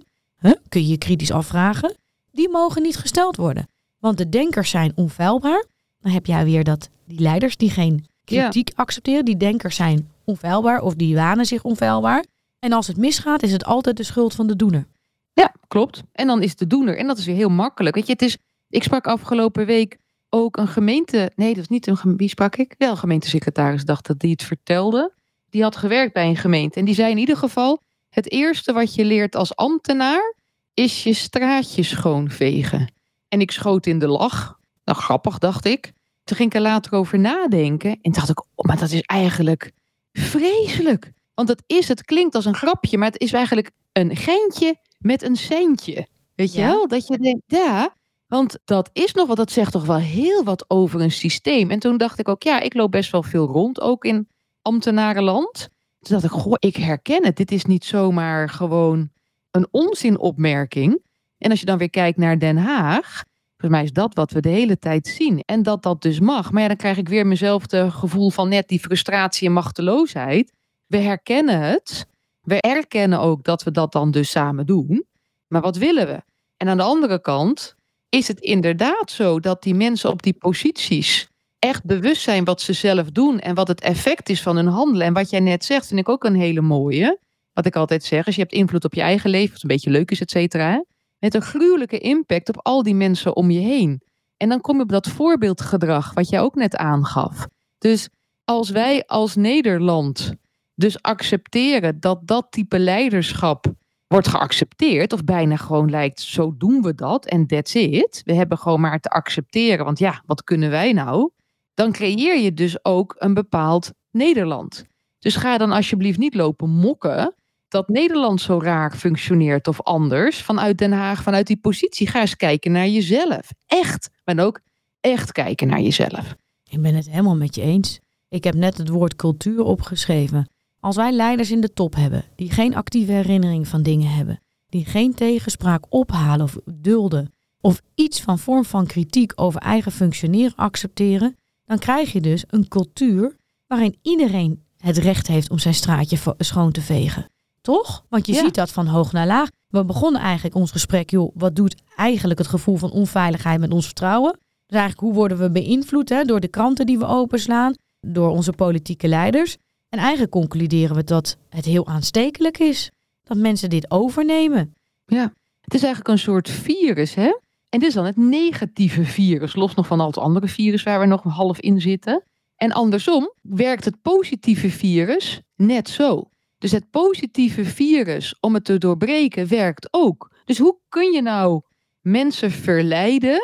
kun 0.69 0.81
je 0.81 0.87
je 0.87 0.97
kritisch 0.97 1.31
afvragen, 1.31 1.97
die 2.31 2.49
mogen 2.49 2.81
niet 2.81 2.97
gesteld 2.97 3.35
worden. 3.37 3.67
Want 3.99 4.17
de 4.17 4.29
denkers 4.29 4.69
zijn 4.69 4.91
onfeilbaar. 4.95 5.65
Dan 5.99 6.11
heb 6.11 6.25
jij 6.25 6.43
weer 6.45 6.63
dat 6.63 6.89
die 7.05 7.19
leiders 7.19 7.57
die 7.57 7.69
geen 7.69 8.05
kritiek 8.23 8.71
accepteren, 8.75 9.25
die 9.25 9.37
denkers 9.37 9.75
zijn 9.75 10.09
onfeilbaar 10.23 10.81
of 10.81 10.93
die 10.95 11.15
wanen 11.15 11.45
zich 11.45 11.63
onfeilbaar. 11.63 12.25
En 12.59 12.71
als 12.73 12.87
het 12.87 12.97
misgaat, 12.97 13.43
is 13.43 13.51
het 13.51 13.65
altijd 13.65 13.97
de 13.97 14.03
schuld 14.03 14.35
van 14.35 14.47
de 14.47 14.55
doener. 14.55 14.87
Ja, 15.33 15.53
klopt. 15.67 16.03
En 16.11 16.27
dan 16.27 16.41
is 16.41 16.55
de 16.55 16.67
doener. 16.67 16.97
En 16.97 17.07
dat 17.07 17.17
is 17.17 17.25
weer 17.25 17.35
heel 17.35 17.49
makkelijk. 17.49 17.95
Weet 17.95 18.05
je, 18.05 18.11
het 18.11 18.21
is, 18.21 18.37
ik 18.69 18.83
sprak 18.83 19.07
afgelopen 19.07 19.65
week 19.65 19.97
ook 20.29 20.57
een 20.57 20.67
gemeente. 20.67 21.31
Nee, 21.35 21.47
dat 21.47 21.57
was 21.57 21.67
niet 21.67 21.87
een 21.87 21.97
gem- 21.97 22.17
Wie 22.17 22.29
sprak 22.29 22.55
ik? 22.55 22.75
Wel, 22.77 22.91
een 22.91 22.97
gemeentesecretaris 22.97 23.85
dacht 23.85 24.07
dat 24.07 24.19
die 24.19 24.31
het 24.31 24.43
vertelde. 24.43 25.13
Die 25.49 25.61
had 25.63 25.75
gewerkt 25.75 26.13
bij 26.13 26.27
een 26.27 26.35
gemeente. 26.37 26.79
En 26.79 26.85
die 26.85 26.93
zei 26.95 27.11
in 27.11 27.17
ieder 27.17 27.37
geval: 27.37 27.79
Het 28.09 28.31
eerste 28.31 28.73
wat 28.73 28.95
je 28.95 29.05
leert 29.05 29.35
als 29.35 29.55
ambtenaar 29.55 30.35
is 30.79 31.03
je 31.03 31.13
straatje 31.13 31.83
schoonvegen. 31.83 32.93
En 33.27 33.41
ik 33.41 33.51
schoot 33.51 33.85
in 33.85 33.99
de 33.99 34.07
lach. 34.07 34.59
Nou, 34.83 34.97
grappig, 34.97 35.37
dacht 35.37 35.65
ik. 35.65 35.93
Toen 36.23 36.37
ging 36.37 36.49
ik 36.49 36.55
er 36.55 36.61
later 36.61 36.93
over 36.93 37.19
nadenken. 37.19 37.97
En 38.01 38.11
dacht 38.11 38.29
ik: 38.29 38.39
oh, 38.39 38.65
maar 38.65 38.77
dat 38.79 38.91
is 38.91 39.01
eigenlijk 39.01 39.71
vreselijk. 40.11 41.11
Want 41.33 41.49
het 41.49 41.63
is, 41.67 41.87
het 41.87 42.03
klinkt 42.05 42.35
als 42.35 42.45
een 42.45 42.55
grapje, 42.55 42.97
maar 42.97 43.07
het 43.11 43.21
is 43.21 43.33
eigenlijk 43.33 43.71
een 43.91 44.15
geintje 44.15 44.75
met 44.97 45.23
een 45.23 45.35
centje. 45.35 46.07
Weet 46.35 46.53
je 46.53 46.59
Ja. 46.59 46.67
wel? 46.67 46.87
Dat 46.87 47.07
je 47.07 47.17
denkt, 47.17 47.41
ja, 47.45 47.95
want 48.27 48.57
dat 48.65 48.89
is 48.93 49.13
nog 49.13 49.27
wat, 49.27 49.37
dat 49.37 49.51
zegt 49.51 49.71
toch 49.71 49.85
wel 49.85 49.97
heel 49.97 50.43
wat 50.43 50.65
over 50.69 51.01
een 51.01 51.11
systeem. 51.11 51.71
En 51.71 51.79
toen 51.79 51.97
dacht 51.97 52.19
ik 52.19 52.27
ook, 52.27 52.43
ja, 52.43 52.59
ik 52.59 52.73
loop 52.73 52.91
best 52.91 53.11
wel 53.11 53.23
veel 53.23 53.45
rond, 53.47 53.81
ook 53.81 54.05
in 54.05 54.27
ambtenarenland. 54.61 55.69
Toen 55.99 56.19
dacht 56.19 56.23
ik, 56.23 56.39
goh, 56.41 56.53
ik 56.59 56.75
herken 56.75 57.25
het. 57.25 57.35
Dit 57.35 57.51
is 57.51 57.65
niet 57.65 57.85
zomaar 57.85 58.49
gewoon 58.49 59.09
een 59.51 59.67
onzinopmerking. 59.71 61.01
En 61.37 61.49
als 61.49 61.59
je 61.59 61.65
dan 61.65 61.77
weer 61.77 61.89
kijkt 61.89 62.17
naar 62.17 62.39
Den 62.39 62.57
Haag, 62.57 63.23
volgens 63.57 63.71
mij 63.71 63.83
is 63.83 63.93
dat 63.93 64.13
wat 64.13 64.31
we 64.31 64.41
de 64.41 64.49
hele 64.49 64.79
tijd 64.79 65.07
zien. 65.07 65.43
En 65.45 65.63
dat 65.63 65.83
dat 65.83 66.01
dus 66.01 66.19
mag. 66.19 66.51
Maar 66.51 66.61
ja, 66.61 66.67
dan 66.67 66.77
krijg 66.77 66.97
ik 66.97 67.09
weer 67.09 67.27
mezelfde 67.27 67.91
gevoel 67.91 68.29
van 68.29 68.49
net 68.49 68.67
die 68.67 68.79
frustratie 68.79 69.47
en 69.47 69.53
machteloosheid. 69.53 70.53
We 70.85 70.97
herkennen 70.97 71.61
het. 71.61 72.07
We 72.41 72.61
erkennen 72.61 73.19
ook 73.19 73.43
dat 73.43 73.63
we 73.63 73.71
dat 73.71 73.91
dan 73.91 74.11
dus 74.11 74.29
samen 74.29 74.65
doen. 74.65 75.05
Maar 75.47 75.61
wat 75.61 75.77
willen 75.77 76.07
we? 76.07 76.21
En 76.57 76.67
aan 76.67 76.77
de 76.77 76.83
andere 76.83 77.21
kant 77.21 77.75
is 78.09 78.27
het 78.27 78.39
inderdaad 78.39 79.11
zo 79.11 79.39
dat 79.39 79.63
die 79.63 79.75
mensen 79.75 80.09
op 80.09 80.23
die 80.23 80.33
posities 80.33 81.29
echt 81.59 81.85
bewust 81.85 82.21
zijn 82.21 82.43
wat 82.43 82.61
ze 82.61 82.73
zelf 82.73 83.11
doen 83.11 83.39
en 83.39 83.55
wat 83.55 83.67
het 83.67 83.81
effect 83.81 84.29
is 84.29 84.41
van 84.41 84.55
hun 84.55 84.67
handelen. 84.67 85.07
En 85.07 85.13
wat 85.13 85.29
jij 85.29 85.39
net 85.39 85.65
zegt, 85.65 85.87
vind 85.87 85.99
ik 85.99 86.09
ook 86.09 86.23
een 86.23 86.35
hele 86.35 86.61
mooie. 86.61 87.19
Wat 87.59 87.67
ik 87.67 87.75
altijd 87.75 88.03
zeg, 88.03 88.27
is 88.27 88.35
je 88.35 88.41
hebt 88.41 88.53
invloed 88.53 88.85
op 88.85 88.93
je 88.93 89.01
eigen 89.01 89.29
leven, 89.29 89.51
wat 89.51 89.61
een 89.61 89.67
beetje 89.67 89.89
leuk 89.89 90.11
is, 90.11 90.21
et 90.21 90.31
cetera. 90.31 90.83
Met 91.17 91.33
een 91.33 91.41
gruwelijke 91.41 91.97
impact 91.97 92.49
op 92.49 92.59
al 92.61 92.83
die 92.83 92.95
mensen 92.95 93.35
om 93.35 93.51
je 93.51 93.59
heen. 93.59 94.01
En 94.37 94.49
dan 94.49 94.61
kom 94.61 94.75
je 94.75 94.81
op 94.81 94.89
dat 94.89 95.07
voorbeeldgedrag, 95.07 96.13
wat 96.13 96.29
jij 96.29 96.41
ook 96.41 96.55
net 96.55 96.75
aangaf. 96.75 97.47
Dus 97.77 98.09
als 98.43 98.69
wij 98.69 99.05
als 99.05 99.35
Nederland 99.35 100.33
Dus 100.75 101.01
accepteren 101.01 101.99
dat 101.99 102.27
dat 102.27 102.47
type 102.49 102.79
leiderschap 102.79 103.65
wordt 104.07 104.27
geaccepteerd, 104.27 105.13
of 105.13 105.23
bijna 105.23 105.55
gewoon 105.55 105.89
lijkt, 105.89 106.21
zo 106.21 106.57
doen 106.57 106.81
we 106.81 106.95
dat 106.95 107.25
en 107.25 107.47
that's 107.47 107.73
it. 107.73 108.21
We 108.25 108.33
hebben 108.33 108.57
gewoon 108.57 108.81
maar 108.81 108.99
te 108.99 109.09
accepteren, 109.09 109.85
want 109.85 109.99
ja, 109.99 110.23
wat 110.25 110.43
kunnen 110.43 110.69
wij 110.69 110.93
nou? 110.93 111.29
Dan 111.73 111.91
creëer 111.91 112.39
je 112.39 112.53
dus 112.53 112.85
ook 112.85 113.15
een 113.17 113.33
bepaald 113.33 113.91
Nederland. 114.11 114.83
Dus 115.19 115.35
ga 115.35 115.57
dan 115.57 115.71
alsjeblieft 115.71 116.19
niet 116.19 116.35
lopen 116.35 116.69
mokken 116.69 117.33
dat 117.69 117.87
Nederland 117.87 118.41
zo 118.41 118.59
raar 118.61 118.95
functioneert 118.95 119.67
of 119.67 119.81
anders 119.81 120.41
vanuit 120.41 120.77
Den 120.77 120.91
Haag, 120.91 121.23
vanuit 121.23 121.47
die 121.47 121.57
positie. 121.57 122.07
Ga 122.07 122.21
eens 122.21 122.35
kijken 122.35 122.71
naar 122.71 122.87
jezelf. 122.87 123.51
Echt. 123.65 124.09
Maar 124.23 124.39
ook 124.39 124.59
echt 124.99 125.31
kijken 125.31 125.67
naar 125.67 125.81
jezelf. 125.81 126.35
Ik 126.69 126.81
ben 126.81 126.95
het 126.95 127.09
helemaal 127.09 127.35
met 127.35 127.55
je 127.55 127.61
eens. 127.61 127.99
Ik 128.29 128.43
heb 128.43 128.53
net 128.53 128.77
het 128.77 128.89
woord 128.89 129.15
cultuur 129.15 129.63
opgeschreven. 129.63 130.49
Als 130.79 130.95
wij 130.95 131.11
leiders 131.11 131.51
in 131.51 131.61
de 131.61 131.73
top 131.73 131.95
hebben 131.95 132.23
die 132.35 132.51
geen 132.51 132.75
actieve 132.75 133.11
herinnering 133.11 133.67
van 133.67 133.83
dingen 133.83 134.09
hebben, 134.09 134.41
die 134.67 134.85
geen 134.85 135.13
tegenspraak 135.13 135.85
ophalen 135.89 136.41
of 136.45 136.57
dulden, 136.65 137.33
of 137.61 137.81
iets 137.95 138.21
van 138.21 138.39
vorm 138.39 138.65
van 138.65 138.85
kritiek 138.85 139.31
over 139.35 139.61
eigen 139.61 139.91
functioneren 139.91 140.55
accepteren, 140.55 141.37
dan 141.65 141.79
krijg 141.79 142.11
je 142.11 142.21
dus 142.21 142.43
een 142.47 142.67
cultuur 142.67 143.35
waarin 143.67 143.97
iedereen 144.01 144.63
het 144.77 144.97
recht 144.97 145.27
heeft 145.27 145.49
om 145.49 145.59
zijn 145.59 145.73
straatje 145.73 146.17
schoon 146.37 146.71
te 146.71 146.81
vegen. 146.81 147.29
Toch? 147.69 148.05
Want 148.09 148.27
je 148.27 148.33
ziet 148.33 148.55
dat 148.55 148.71
van 148.71 148.87
hoog 148.87 149.11
naar 149.11 149.27
laag. 149.27 149.49
We 149.67 149.85
begonnen 149.85 150.21
eigenlijk 150.21 150.55
ons 150.55 150.71
gesprek, 150.71 151.09
joh, 151.09 151.31
wat 151.33 151.55
doet 151.55 151.81
eigenlijk 151.95 152.39
het 152.39 152.47
gevoel 152.47 152.75
van 152.75 152.91
onveiligheid 152.91 153.59
met 153.59 153.71
ons 153.71 153.85
vertrouwen? 153.85 154.31
Dus 154.65 154.77
eigenlijk 154.77 154.99
hoe 154.99 155.13
worden 155.13 155.37
we 155.37 155.51
beïnvloed 155.51 156.09
hè, 156.09 156.23
door 156.23 156.39
de 156.39 156.47
kranten 156.47 156.85
die 156.85 156.99
we 156.99 157.05
openslaan, 157.05 157.73
door 157.99 158.29
onze 158.29 158.51
politieke 158.51 159.07
leiders. 159.07 159.57
En 159.89 159.99
eigenlijk 159.99 160.31
concluderen 160.31 160.95
we 160.95 161.03
dat 161.03 161.37
het 161.49 161.65
heel 161.65 161.87
aanstekelijk 161.87 162.57
is 162.57 162.91
dat 163.21 163.37
mensen 163.37 163.69
dit 163.69 163.91
overnemen. 163.91 164.73
Ja, 165.05 165.33
het 165.61 165.73
is 165.73 165.83
eigenlijk 165.83 166.07
een 166.07 166.19
soort 166.19 166.49
virus, 166.49 167.13
hè? 167.13 167.37
En 167.69 167.79
dit 167.79 167.87
is 167.87 167.93
dan 167.93 168.05
het 168.05 168.17
negatieve 168.17 169.03
virus, 169.03 169.55
los 169.55 169.75
nog 169.75 169.87
van 169.87 169.99
al 169.99 170.07
het 170.07 170.17
andere 170.17 170.47
virus 170.47 170.83
waar 170.83 170.99
we 170.99 171.05
nog 171.05 171.23
half 171.23 171.59
in 171.59 171.81
zitten. 171.81 172.23
En 172.55 172.71
andersom 172.71 173.33
werkt 173.41 173.85
het 173.85 174.01
positieve 174.01 174.69
virus 174.69 175.41
net 175.55 175.89
zo. 175.89 176.29
Dus 176.59 176.71
het 176.71 176.89
positieve 176.89 177.65
virus 177.65 178.35
om 178.39 178.53
het 178.53 178.65
te 178.65 178.77
doorbreken 178.77 179.47
werkt 179.47 179.87
ook. 179.91 180.31
Dus 180.45 180.57
hoe 180.57 180.79
kun 180.89 181.11
je 181.11 181.21
nou 181.21 181.61
mensen 182.01 182.51
verleiden, 182.51 183.39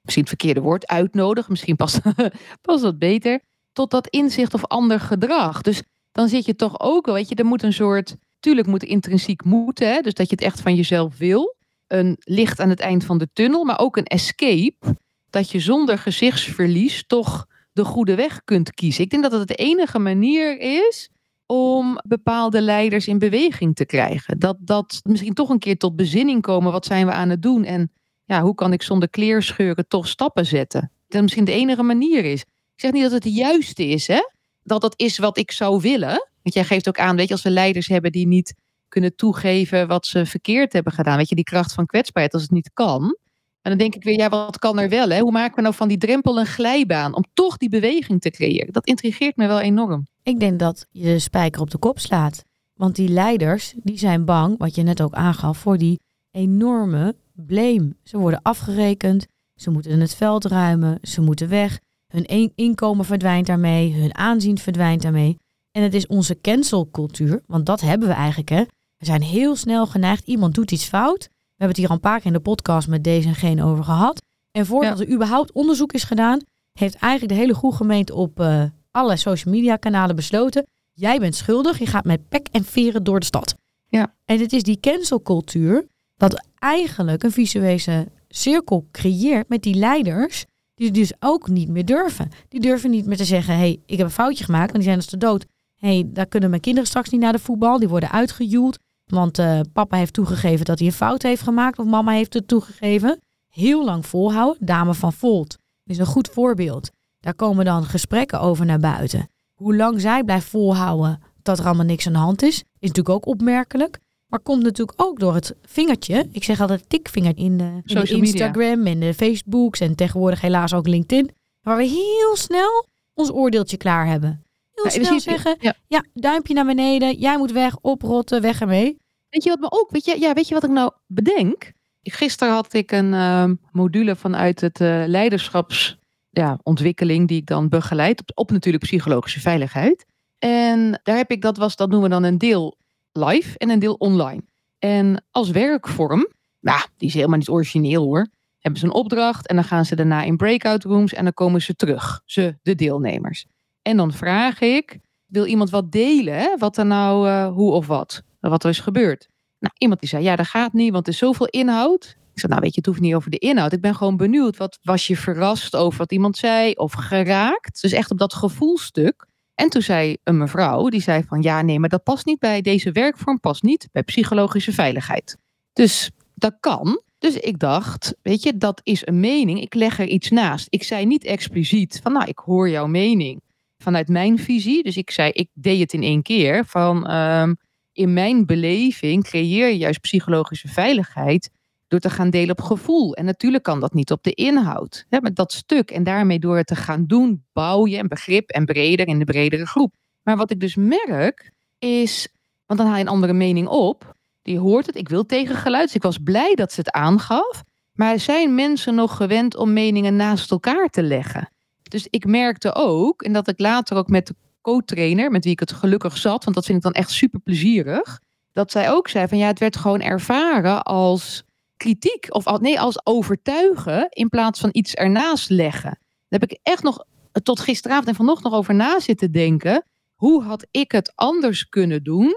misschien 0.00 0.24
het 0.24 0.36
verkeerde 0.36 0.60
woord 0.60 0.86
uitnodigen, 0.86 1.50
misschien 1.50 1.76
past, 1.76 2.00
past 2.66 2.82
dat 2.82 2.98
beter, 2.98 3.40
tot 3.72 3.90
dat 3.90 4.08
inzicht 4.08 4.54
of 4.54 4.66
ander 4.66 5.00
gedrag. 5.00 5.62
Dus 5.62 5.82
dan 6.12 6.28
zit 6.28 6.44
je 6.44 6.56
toch 6.56 6.80
ook, 6.80 7.06
weet 7.06 7.28
je, 7.28 7.34
er 7.34 7.44
moet 7.44 7.62
een 7.62 7.72
soort, 7.72 8.16
tuurlijk 8.40 8.66
moet 8.66 8.82
intrinsiek 8.82 9.44
moeten, 9.44 9.92
hè, 9.92 10.00
dus 10.00 10.14
dat 10.14 10.28
je 10.28 10.34
het 10.34 10.44
echt 10.44 10.60
van 10.60 10.74
jezelf 10.74 11.18
wil. 11.18 11.56
Een 11.86 12.16
licht 12.18 12.60
aan 12.60 12.68
het 12.68 12.80
eind 12.80 13.04
van 13.04 13.18
de 13.18 13.28
tunnel, 13.32 13.64
maar 13.64 13.78
ook 13.78 13.96
een 13.96 14.04
escape, 14.04 14.96
dat 15.30 15.50
je 15.50 15.60
zonder 15.60 15.98
gezichtsverlies 15.98 17.06
toch 17.06 17.46
de 17.72 17.84
goede 17.84 18.14
weg 18.14 18.44
kunt 18.44 18.74
kiezen. 18.74 19.04
Ik 19.04 19.10
denk 19.10 19.22
dat 19.22 19.32
het 19.32 19.48
de 19.48 19.54
enige 19.54 19.98
manier 19.98 20.58
is 20.58 21.10
om 21.52 22.00
bepaalde 22.06 22.60
leiders 22.62 23.06
in 23.06 23.18
beweging 23.18 23.74
te 23.74 23.86
krijgen. 23.86 24.38
Dat, 24.38 24.56
dat 24.60 25.00
misschien 25.02 25.34
toch 25.34 25.48
een 25.48 25.58
keer 25.58 25.76
tot 25.76 25.96
bezinning 25.96 26.42
komen. 26.42 26.72
Wat 26.72 26.86
zijn 26.86 27.06
we 27.06 27.12
aan 27.12 27.28
het 27.28 27.42
doen? 27.42 27.64
En 27.64 27.92
ja, 28.24 28.42
hoe 28.42 28.54
kan 28.54 28.72
ik 28.72 28.82
zonder 28.82 29.08
kleerscheuren 29.08 29.88
toch 29.88 30.08
stappen 30.08 30.46
zetten? 30.46 30.92
Dat 31.08 31.22
misschien 31.22 31.44
de 31.44 31.52
enige 31.52 31.82
manier 31.82 32.24
is. 32.24 32.40
Ik 32.40 32.80
zeg 32.80 32.92
niet 32.92 33.02
dat 33.02 33.12
het 33.12 33.22
de 33.22 33.32
juiste 33.32 33.86
is, 33.86 34.06
hè? 34.06 34.20
Dat 34.62 34.80
dat 34.80 34.94
is 34.96 35.18
wat 35.18 35.38
ik 35.38 35.50
zou 35.50 35.80
willen. 35.80 36.28
Want 36.42 36.54
jij 36.54 36.64
geeft 36.64 36.88
ook 36.88 36.98
aan, 36.98 37.16
weet 37.16 37.26
je, 37.28 37.32
als 37.32 37.42
we 37.42 37.50
leiders 37.50 37.86
hebben 37.86 38.12
die 38.12 38.26
niet 38.26 38.54
kunnen 38.88 39.16
toegeven 39.16 39.88
wat 39.88 40.06
ze 40.06 40.26
verkeerd 40.26 40.72
hebben 40.72 40.92
gedaan. 40.92 41.16
Weet 41.16 41.28
je, 41.28 41.34
die 41.34 41.44
kracht 41.44 41.72
van 41.72 41.86
kwetsbaarheid 41.86 42.34
als 42.34 42.42
het 42.42 42.50
niet 42.50 42.70
kan. 42.74 43.16
En 43.62 43.70
dan 43.70 43.78
denk 43.78 43.94
ik 43.94 44.04
weer, 44.04 44.18
ja, 44.18 44.28
wat 44.28 44.58
kan 44.58 44.78
er 44.78 44.88
wel? 44.88 45.08
Hè? 45.08 45.20
Hoe 45.20 45.32
maken 45.32 45.56
we 45.56 45.62
nou 45.62 45.74
van 45.74 45.88
die 45.88 45.98
drempel 45.98 46.38
een 46.38 46.46
glijbaan 46.46 47.14
om 47.14 47.24
toch 47.34 47.56
die 47.56 47.68
beweging 47.68 48.20
te 48.20 48.30
creëren? 48.30 48.72
Dat 48.72 48.86
intrigeert 48.86 49.36
me 49.36 49.46
wel 49.46 49.60
enorm. 49.60 50.06
Ik 50.22 50.40
denk 50.40 50.58
dat 50.58 50.86
je 50.90 51.18
spijker 51.18 51.60
op 51.60 51.70
de 51.70 51.78
kop 51.78 51.98
slaat. 51.98 52.44
Want 52.74 52.96
die 52.96 53.08
leiders, 53.08 53.74
die 53.76 53.98
zijn 53.98 54.24
bang, 54.24 54.58
wat 54.58 54.74
je 54.74 54.82
net 54.82 55.02
ook 55.02 55.14
aangaf, 55.14 55.58
voor 55.58 55.78
die 55.78 56.00
enorme 56.30 57.16
blame. 57.32 57.96
Ze 58.02 58.18
worden 58.18 58.42
afgerekend, 58.42 59.26
ze 59.54 59.70
moeten 59.70 60.00
het 60.00 60.14
veld 60.14 60.44
ruimen, 60.44 60.98
ze 61.02 61.20
moeten 61.20 61.48
weg. 61.48 61.80
Hun 62.12 62.52
inkomen 62.54 63.04
verdwijnt 63.04 63.46
daarmee, 63.46 63.94
hun 63.94 64.14
aanzien 64.14 64.58
verdwijnt 64.58 65.02
daarmee. 65.02 65.36
En 65.70 65.82
het 65.82 65.94
is 65.94 66.06
onze 66.06 66.40
cancelcultuur, 66.40 67.42
want 67.46 67.66
dat 67.66 67.80
hebben 67.80 68.08
we 68.08 68.14
eigenlijk. 68.14 68.48
Hè. 68.48 68.62
We 68.96 69.04
zijn 69.04 69.22
heel 69.22 69.56
snel 69.56 69.86
geneigd, 69.86 70.26
iemand 70.26 70.54
doet 70.54 70.72
iets 70.72 70.84
fout. 70.84 71.28
We 71.58 71.64
hebben 71.64 71.76
het 71.76 71.76
hier 71.76 71.88
al 71.88 71.94
een 71.94 72.10
paar 72.10 72.16
keer 72.18 72.26
in 72.26 72.42
de 72.42 72.50
podcast 72.50 72.88
met 72.88 73.04
deze 73.04 73.28
en 73.28 73.34
geen 73.34 73.62
over 73.62 73.84
gehad. 73.84 74.22
En 74.50 74.66
voordat 74.66 75.00
er 75.00 75.10
überhaupt 75.10 75.52
onderzoek 75.52 75.92
is 75.92 76.04
gedaan, 76.04 76.40
heeft 76.72 76.94
eigenlijk 76.94 77.32
de 77.32 77.38
hele 77.38 77.54
goede 77.54 77.76
gemeente 77.76 78.14
op 78.14 78.40
uh, 78.40 78.64
alle 78.90 79.16
social 79.16 79.54
media 79.54 79.76
kanalen 79.76 80.16
besloten. 80.16 80.66
Jij 80.92 81.18
bent 81.18 81.34
schuldig, 81.34 81.78
je 81.78 81.86
gaat 81.86 82.04
met 82.04 82.28
pek 82.28 82.48
en 82.52 82.64
veren 82.64 83.04
door 83.04 83.20
de 83.20 83.26
stad. 83.26 83.56
Ja. 83.88 84.14
En 84.24 84.40
het 84.40 84.52
is 84.52 84.62
die 84.62 84.80
cancelcultuur 84.80 85.86
dat 86.16 86.44
eigenlijk 86.58 87.22
een 87.22 87.32
visuele 87.32 88.08
cirkel 88.28 88.86
creëert 88.92 89.48
met 89.48 89.62
die 89.62 89.74
leiders 89.74 90.44
die 90.74 90.90
dus 90.90 91.12
ook 91.18 91.48
niet 91.48 91.68
meer 91.68 91.84
durven. 91.84 92.30
Die 92.48 92.60
durven 92.60 92.90
niet 92.90 93.06
meer 93.06 93.16
te 93.16 93.24
zeggen, 93.24 93.54
hé, 93.54 93.60
hey, 93.60 93.80
ik 93.86 93.96
heb 93.96 94.06
een 94.06 94.12
foutje 94.12 94.44
gemaakt, 94.44 94.72
want 94.72 94.84
die 94.84 94.92
zijn 94.92 94.96
dus 94.96 95.06
te 95.06 95.16
dood. 95.16 95.46
Hé, 95.74 95.88
hey, 95.88 96.04
daar 96.06 96.26
kunnen 96.26 96.50
mijn 96.50 96.62
kinderen 96.62 96.88
straks 96.88 97.08
niet 97.08 97.20
naar 97.20 97.32
de 97.32 97.38
voetbal, 97.38 97.78
die 97.78 97.88
worden 97.88 98.10
uitgejoeld. 98.10 98.78
Want 99.08 99.38
uh, 99.38 99.60
papa 99.72 99.96
heeft 99.96 100.12
toegegeven 100.12 100.64
dat 100.64 100.78
hij 100.78 100.86
een 100.86 100.94
fout 100.94 101.22
heeft 101.22 101.42
gemaakt, 101.42 101.78
of 101.78 101.86
mama 101.86 102.12
heeft 102.12 102.34
het 102.34 102.48
toegegeven. 102.48 103.20
Heel 103.48 103.84
lang 103.84 104.06
volhouden. 104.06 104.66
Dame 104.66 104.94
van 104.94 105.12
Volt 105.12 105.58
is 105.84 105.98
een 105.98 106.06
goed 106.06 106.28
voorbeeld. 106.28 106.90
Daar 107.20 107.34
komen 107.34 107.64
dan 107.64 107.84
gesprekken 107.84 108.40
over 108.40 108.66
naar 108.66 108.80
buiten. 108.80 109.28
Hoe 109.54 109.76
lang 109.76 110.00
zij 110.00 110.24
blijft 110.24 110.46
volhouden 110.46 111.20
dat 111.42 111.58
er 111.58 111.66
allemaal 111.66 111.84
niks 111.84 112.06
aan 112.06 112.12
de 112.12 112.18
hand 112.18 112.42
is, 112.42 112.56
is 112.56 112.88
natuurlijk 112.88 113.08
ook 113.08 113.26
opmerkelijk. 113.26 113.98
Maar 114.26 114.40
komt 114.40 114.62
natuurlijk 114.62 115.02
ook 115.02 115.18
door 115.18 115.34
het 115.34 115.54
vingertje. 115.62 116.28
Ik 116.32 116.44
zeg 116.44 116.60
altijd 116.60 116.88
tikvinger 116.88 117.36
in 117.36 117.56
de, 117.56 117.82
in 117.84 117.94
de 117.94 118.08
Instagram 118.08 118.86
en 118.86 119.00
de 119.00 119.14
Facebooks 119.14 119.80
en 119.80 119.94
tegenwoordig 119.94 120.40
helaas 120.40 120.74
ook 120.74 120.86
LinkedIn. 120.86 121.30
Waar 121.60 121.76
we 121.76 121.84
heel 121.84 122.36
snel 122.36 122.86
ons 123.14 123.32
oordeeltje 123.32 123.76
klaar 123.76 124.06
hebben. 124.06 124.42
Heel 124.82 125.04
snel 125.04 125.20
zeggen, 125.20 125.56
ja. 125.60 125.74
ja. 125.86 126.04
duimpje 126.14 126.54
naar 126.54 126.66
beneden, 126.66 127.18
jij 127.18 127.38
moet 127.38 127.52
weg, 127.52 127.76
oprotten, 127.80 128.42
weg 128.42 128.60
ermee. 128.60 128.96
Weet 129.28 129.44
je 129.44 129.50
wat 129.50 129.60
me 129.60 129.70
ook, 129.70 129.90
weet 129.90 130.04
je, 130.04 130.20
ja, 130.20 130.32
weet 130.32 130.48
je 130.48 130.54
wat 130.54 130.64
ik 130.64 130.70
nou 130.70 130.92
bedenk? 131.06 131.72
Gisteren 132.02 132.54
had 132.54 132.72
ik 132.72 132.92
een 132.92 133.12
uh, 133.12 133.50
module 133.72 134.16
vanuit 134.16 134.60
het 134.60 134.80
uh, 134.80 135.02
leiderschaps 135.06 135.98
ja, 136.30 136.58
ontwikkeling 136.62 137.28
die 137.28 137.36
ik 137.36 137.46
dan 137.46 137.68
begeleid. 137.68 138.20
Op, 138.20 138.30
op, 138.34 138.50
natuurlijk 138.50 138.84
psychologische 138.84 139.40
veiligheid. 139.40 140.06
En 140.38 141.00
daar 141.02 141.16
heb 141.16 141.30
ik, 141.30 141.42
dat 141.42 141.56
was, 141.56 141.76
dat 141.76 141.88
noemen 141.88 142.08
we 142.08 142.14
dan 142.14 142.24
een 142.24 142.38
deel 142.38 142.76
live 143.12 143.58
en 143.58 143.70
een 143.70 143.78
deel 143.78 143.94
online. 143.94 144.42
En 144.78 145.24
als 145.30 145.50
werkvorm, 145.50 146.28
nou, 146.60 146.80
die 146.96 147.08
is 147.08 147.14
helemaal 147.14 147.38
niet 147.38 147.48
origineel 147.48 148.04
hoor. 148.04 148.26
Hebben 148.58 148.80
ze 148.80 148.86
een 148.86 148.92
opdracht 148.92 149.46
en 149.46 149.54
dan 149.54 149.64
gaan 149.64 149.84
ze 149.84 149.96
daarna 149.96 150.22
in 150.22 150.36
breakout 150.36 150.84
rooms 150.84 151.14
en 151.14 151.24
dan 151.24 151.32
komen 151.32 151.62
ze 151.62 151.74
terug, 151.74 152.22
ze, 152.24 152.58
de 152.62 152.74
deelnemers. 152.74 153.46
En 153.88 153.96
dan 153.96 154.12
vraag 154.12 154.60
ik, 154.60 154.98
wil 155.26 155.46
iemand 155.46 155.70
wat 155.70 155.92
delen? 155.92 156.34
Hè? 156.34 156.56
Wat 156.58 156.76
er 156.76 156.86
nou, 156.86 157.28
uh, 157.28 157.52
hoe 157.52 157.72
of 157.72 157.86
wat? 157.86 158.22
Wat 158.40 158.64
er 158.64 158.70
is 158.70 158.80
gebeurd. 158.80 159.28
Nou, 159.58 159.74
iemand 159.78 160.00
die 160.00 160.08
zei, 160.08 160.22
ja, 160.22 160.36
dat 160.36 160.46
gaat 160.46 160.72
niet, 160.72 160.92
want 160.92 161.06
er 161.06 161.12
is 161.12 161.18
zoveel 161.18 161.46
inhoud. 161.46 162.16
Ik 162.32 162.40
zei, 162.40 162.52
nou 162.52 162.60
weet 162.60 162.74
je, 162.74 162.80
het 162.80 162.86
hoeft 162.86 163.00
niet 163.00 163.14
over 163.14 163.30
de 163.30 163.38
inhoud. 163.38 163.72
Ik 163.72 163.80
ben 163.80 163.94
gewoon 163.94 164.16
benieuwd, 164.16 164.56
wat 164.56 164.78
was 164.82 165.06
je 165.06 165.16
verrast 165.16 165.76
over 165.76 165.98
wat 165.98 166.12
iemand 166.12 166.36
zei 166.36 166.72
of 166.72 166.92
geraakt? 166.92 167.82
Dus 167.82 167.92
echt 167.92 168.10
op 168.10 168.18
dat 168.18 168.34
gevoelstuk. 168.34 169.26
En 169.54 169.68
toen 169.68 169.82
zei 169.82 170.16
een 170.24 170.38
mevrouw, 170.38 170.88
die 170.88 171.02
zei 171.02 171.24
van, 171.28 171.42
ja, 171.42 171.62
nee, 171.62 171.78
maar 171.78 171.88
dat 171.88 172.02
past 172.02 172.26
niet 172.26 172.38
bij 172.38 172.60
deze 172.60 172.92
werkvorm, 172.92 173.40
past 173.40 173.62
niet 173.62 173.88
bij 173.92 174.02
psychologische 174.02 174.72
veiligheid. 174.72 175.36
Dus 175.72 176.10
dat 176.34 176.56
kan. 176.60 177.02
Dus 177.18 177.36
ik 177.36 177.58
dacht, 177.58 178.14
weet 178.22 178.42
je, 178.42 178.56
dat 178.56 178.80
is 178.82 179.06
een 179.06 179.20
mening. 179.20 179.60
Ik 179.60 179.74
leg 179.74 179.98
er 179.98 180.08
iets 180.08 180.30
naast. 180.30 180.66
Ik 180.70 180.82
zei 180.82 181.06
niet 181.06 181.24
expliciet 181.24 182.00
van, 182.02 182.12
nou, 182.12 182.28
ik 182.28 182.38
hoor 182.38 182.68
jouw 182.68 182.86
mening 182.86 183.40
vanuit 183.82 184.08
mijn 184.08 184.38
visie. 184.38 184.82
Dus 184.82 184.96
ik 184.96 185.10
zei, 185.10 185.30
ik 185.30 185.48
deed 185.54 185.80
het 185.80 185.92
in 185.92 186.02
één 186.02 186.22
keer 186.22 186.64
van, 186.64 187.10
um, 187.10 187.56
in 187.92 188.12
mijn 188.12 188.46
beleving 188.46 189.24
creëer 189.24 189.68
je 189.68 189.76
juist 189.76 190.00
psychologische 190.00 190.68
veiligheid 190.68 191.50
door 191.86 192.00
te 192.00 192.10
gaan 192.10 192.30
delen 192.30 192.50
op 192.50 192.60
gevoel. 192.60 193.14
En 193.14 193.24
natuurlijk 193.24 193.64
kan 193.64 193.80
dat 193.80 193.94
niet 193.94 194.10
op 194.10 194.22
de 194.22 194.34
inhoud. 194.34 195.06
Hè, 195.08 195.18
dat 195.20 195.52
stuk 195.52 195.90
en 195.90 196.04
daarmee 196.04 196.38
door 196.38 196.56
het 196.56 196.66
te 196.66 196.76
gaan 196.76 197.06
doen, 197.06 197.44
bouw 197.52 197.86
je 197.86 197.98
een 197.98 198.08
begrip 198.08 198.50
en 198.50 198.64
breder 198.64 199.06
in 199.06 199.18
de 199.18 199.24
bredere 199.24 199.66
groep. 199.66 199.94
Maar 200.22 200.36
wat 200.36 200.50
ik 200.50 200.60
dus 200.60 200.76
merk 200.76 201.52
is, 201.78 202.28
want 202.66 202.80
dan 202.80 202.88
haal 202.88 202.98
je 202.98 203.02
een 203.02 203.10
andere 203.10 203.32
mening 203.32 203.68
op. 203.68 204.16
Die 204.42 204.58
hoort 204.58 204.86
het, 204.86 204.96
ik 204.96 205.08
wil 205.08 205.26
tegengeluid. 205.26 205.84
Dus 205.84 205.94
ik 205.94 206.02
was 206.02 206.18
blij 206.18 206.54
dat 206.54 206.72
ze 206.72 206.80
het 206.80 206.90
aangaf. 206.90 207.62
Maar 207.92 208.18
zijn 208.18 208.54
mensen 208.54 208.94
nog 208.94 209.16
gewend 209.16 209.56
om 209.56 209.72
meningen 209.72 210.16
naast 210.16 210.50
elkaar 210.50 210.88
te 210.88 211.02
leggen? 211.02 211.50
Dus 211.88 212.06
ik 212.10 212.26
merkte 212.26 212.74
ook, 212.74 213.22
en 213.22 213.32
dat 213.32 213.48
ik 213.48 213.58
later 213.58 213.96
ook 213.96 214.08
met 214.08 214.32
co-trainer, 214.60 215.30
met 215.30 215.44
wie 215.44 215.52
ik 215.52 215.60
het 215.60 215.72
gelukkig 215.72 216.16
zat, 216.16 216.44
want 216.44 216.56
dat 216.56 216.64
vind 216.64 216.78
ik 216.78 216.84
dan 216.84 216.92
echt 216.92 217.10
super 217.10 217.40
plezierig. 217.40 218.20
Dat 218.52 218.70
zij 218.70 218.90
ook 218.90 219.08
zei 219.08 219.28
van 219.28 219.38
ja, 219.38 219.46
het 219.46 219.58
werd 219.58 219.76
gewoon 219.76 220.00
ervaren 220.00 220.82
als 220.82 221.44
kritiek 221.76 222.26
of 222.28 222.60
nee, 222.60 222.80
als 222.80 223.06
overtuigen 223.06 224.06
in 224.08 224.28
plaats 224.28 224.60
van 224.60 224.68
iets 224.72 224.94
ernaast 224.94 225.50
leggen. 225.50 225.98
Daar 226.28 226.40
heb 226.40 226.50
ik 226.50 226.58
echt 226.62 226.82
nog 226.82 227.04
tot 227.42 227.60
gisteravond 227.60 228.08
en 228.08 228.14
vanochtend 228.14 228.48
nog 228.48 228.58
over 228.58 228.74
na 228.74 229.00
zitten 229.00 229.32
denken. 229.32 229.84
Hoe 230.14 230.42
had 230.42 230.66
ik 230.70 230.92
het 230.92 231.12
anders 231.14 231.68
kunnen 231.68 232.02
doen 232.02 232.34